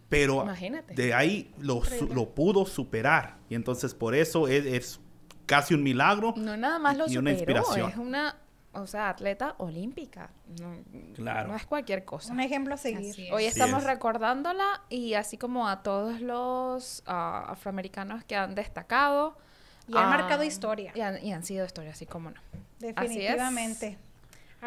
[0.08, 0.94] Pero Imagínate.
[0.94, 3.36] de ahí lo, su- lo pudo superar.
[3.48, 5.00] Y entonces por eso es, es
[5.46, 6.34] casi un milagro.
[6.36, 7.90] No nada más lo y una superó, inspiración.
[7.90, 8.36] es una,
[8.74, 10.30] o sea, atleta olímpica.
[10.60, 10.76] No,
[11.14, 11.48] Claro.
[11.48, 12.32] no es cualquier cosa.
[12.32, 13.14] Un ejemplo a seguir.
[13.18, 13.32] Es.
[13.32, 13.88] Hoy estamos es.
[13.88, 19.36] recordándola y así como a todos los ah, afroamericanos que han destacado.
[19.86, 20.92] Y han ah, marcado historia.
[20.94, 22.40] Y han, y han sido historia, así como no.
[22.78, 23.86] Definitivamente.
[23.86, 24.13] Así es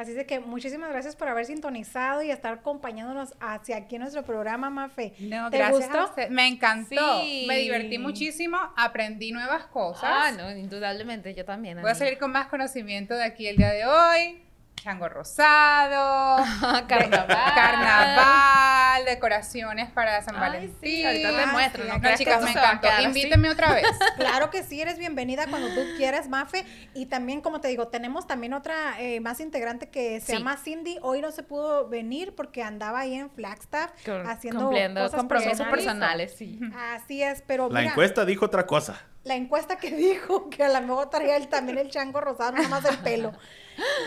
[0.06, 4.70] de que muchísimas gracias por haber sintonizado y estar acompañándonos hacia aquí en nuestro programa,
[4.70, 5.14] Mafe.
[5.20, 6.00] No, ¿Te gracias gustó?
[6.00, 6.30] a usted.
[6.30, 7.22] Me encantó.
[7.22, 7.46] Sí.
[7.48, 8.58] Me divertí muchísimo.
[8.76, 10.04] Aprendí nuevas cosas.
[10.04, 11.82] Ah, no, indudablemente, yo también.
[11.82, 14.47] Voy a salir con más conocimiento de aquí el día de hoy.
[14.82, 16.38] Chango rosado,
[16.88, 17.28] Carnaval.
[17.56, 20.78] carnaval, decoraciones para San Ay, Valentín.
[20.82, 21.90] sí, ahorita te Ah, muestro, sí.
[21.92, 22.88] no creas chicas, me encantó.
[23.02, 23.86] Invítenme otra vez.
[24.18, 26.64] Claro que sí, eres bienvenida cuando tú quieras, Mafe.
[26.94, 30.38] Y también, como te digo, tenemos también otra eh, más integrante que se Sí.
[30.38, 30.98] llama Cindy.
[31.02, 35.68] Hoy no se pudo venir porque andaba ahí en Flagstaff Con- haciendo cumpliendo cosas compromisos
[35.68, 36.32] personales.
[36.32, 36.60] personales, sí.
[36.96, 39.02] Así es, pero La mira, encuesta dijo otra cosa.
[39.28, 42.68] La encuesta que dijo que a lo mejor traía él también el chango rosado, no
[42.70, 43.34] más el pelo.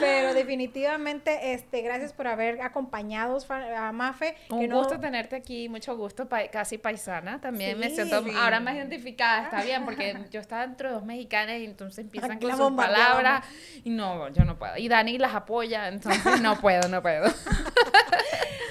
[0.01, 4.35] Pero definitivamente, este, gracias por haber acompañado a Mafe.
[4.49, 7.41] Un no- gusto tenerte aquí, mucho gusto, pa- casi paisana.
[7.41, 8.33] También me Sí, siento sí.
[8.37, 12.47] ahora más identificada, está bien, porque yo estaba entre dos mexicanas y entonces empiezan Aquí
[12.49, 13.45] con sus palabras
[13.85, 14.77] y no, yo no puedo.
[14.77, 17.33] Y Dani las apoya, entonces no puedo, no puedo.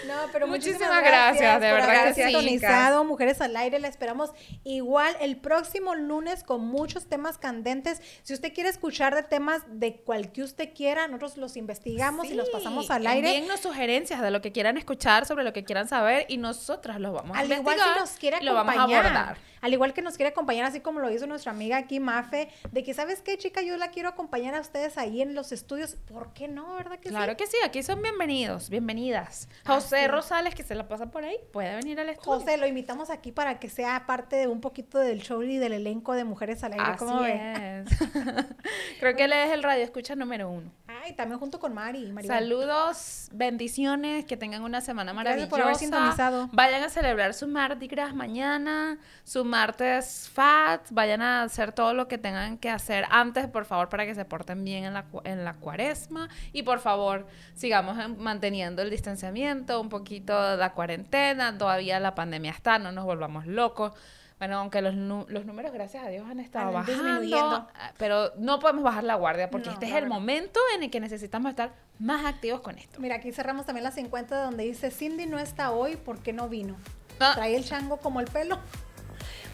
[0.08, 3.80] No, pero muchísimas, Muchísimas gracias, gracias, de verdad que sí, Mujeres al Aire.
[3.80, 4.32] La esperamos
[4.64, 8.02] igual el próximo lunes con muchos temas candentes.
[8.24, 12.34] Si usted quiere escuchar de temas de cual que usted quiera, nosotros los investigamos y
[12.34, 13.30] los pasamos al aire.
[13.30, 17.14] Envíennos sugerencias de lo que quieran escuchar, sobre lo que quieran saber y nosotras los
[17.14, 19.06] vamos a Al igual investigar si nos quiere y lo vamos a acompañar.
[19.06, 19.38] abordar.
[19.62, 22.84] Al igual que nos quiere acompañar, así como lo hizo nuestra amiga aquí, Mafe, de
[22.84, 23.62] que, ¿sabes qué, chica?
[23.62, 25.96] Yo la quiero acompañar a ustedes ahí en los estudios.
[25.96, 27.38] ¿Por qué no, verdad que Claro sí?
[27.38, 29.50] que sí, aquí son bienvenidos, bienvenidas.
[29.64, 30.12] Así José es.
[30.12, 32.40] Rosales, que se la pasa por ahí, puede venir al estudio.
[32.40, 35.74] José, lo invitamos aquí para que sea parte de un poquito del show y del
[35.74, 36.86] elenco de Mujeres al Aire.
[36.86, 37.90] Así ¿Cómo es.
[39.00, 40.72] Creo que él es el radio escucha número uno.
[40.88, 42.12] Ay, también junto con Mari.
[42.12, 42.38] Maribel.
[42.38, 45.50] Saludos, bendiciones, que tengan una semana Gracias maravillosa.
[45.50, 46.50] por haber sintonizado.
[46.52, 52.08] Vayan a celebrar su Mardi Gras mañana, su martes Fat, vayan a hacer todo lo
[52.08, 55.44] que tengan que hacer antes, por favor, para que se porten bien en la, en
[55.44, 56.30] la cuaresma.
[56.54, 62.16] Y por favor, sigamos en- manteniendo el distanciamiento, un poquito de la cuarentena, todavía la
[62.16, 63.92] pandemia está, no nos volvamos locos.
[64.38, 67.68] Bueno, aunque los, los números, gracias a Dios, han estado Han bajando, disminuyendo.
[67.76, 70.84] ah, pero no podemos bajar la guardia porque No, este es la el momento en
[70.84, 73.02] el que necesitamos estar más activos con esto.
[73.02, 76.78] Mira, aquí cerramos también las 50 donde dice Cindy no está hoy porque no vino.
[77.20, 77.34] Ah.
[77.36, 78.60] Trae el chango como el pelo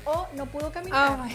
[0.06, 1.20] o no pudo caminar.
[1.22, 1.28] Ah,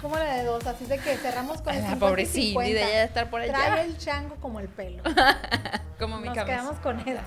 [0.00, 3.28] como la de dos, así de que cerramos con el 50 pobrecita, y de estar
[3.30, 3.52] por allá.
[3.52, 5.02] Trae el chango como el pelo.
[5.98, 7.22] como mi Nos quedamos con esa.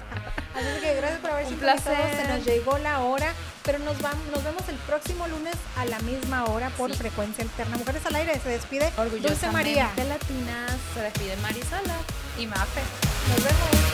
[0.56, 1.98] Así que gracias por haber sintonizado.
[2.16, 3.34] Se nos llegó la hora,
[3.64, 7.78] pero nos vamos, nos vemos el próximo lunes a la misma hora por frecuencia alterna.
[7.78, 9.92] Mujeres al aire se despide Dulce María.
[9.96, 11.98] De Latinas se despide Marisala
[12.38, 12.82] y Mafe.
[13.30, 13.92] Nos vemos.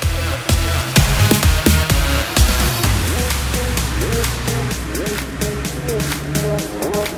[6.44, 6.62] вот,
[6.96, 7.17] вот.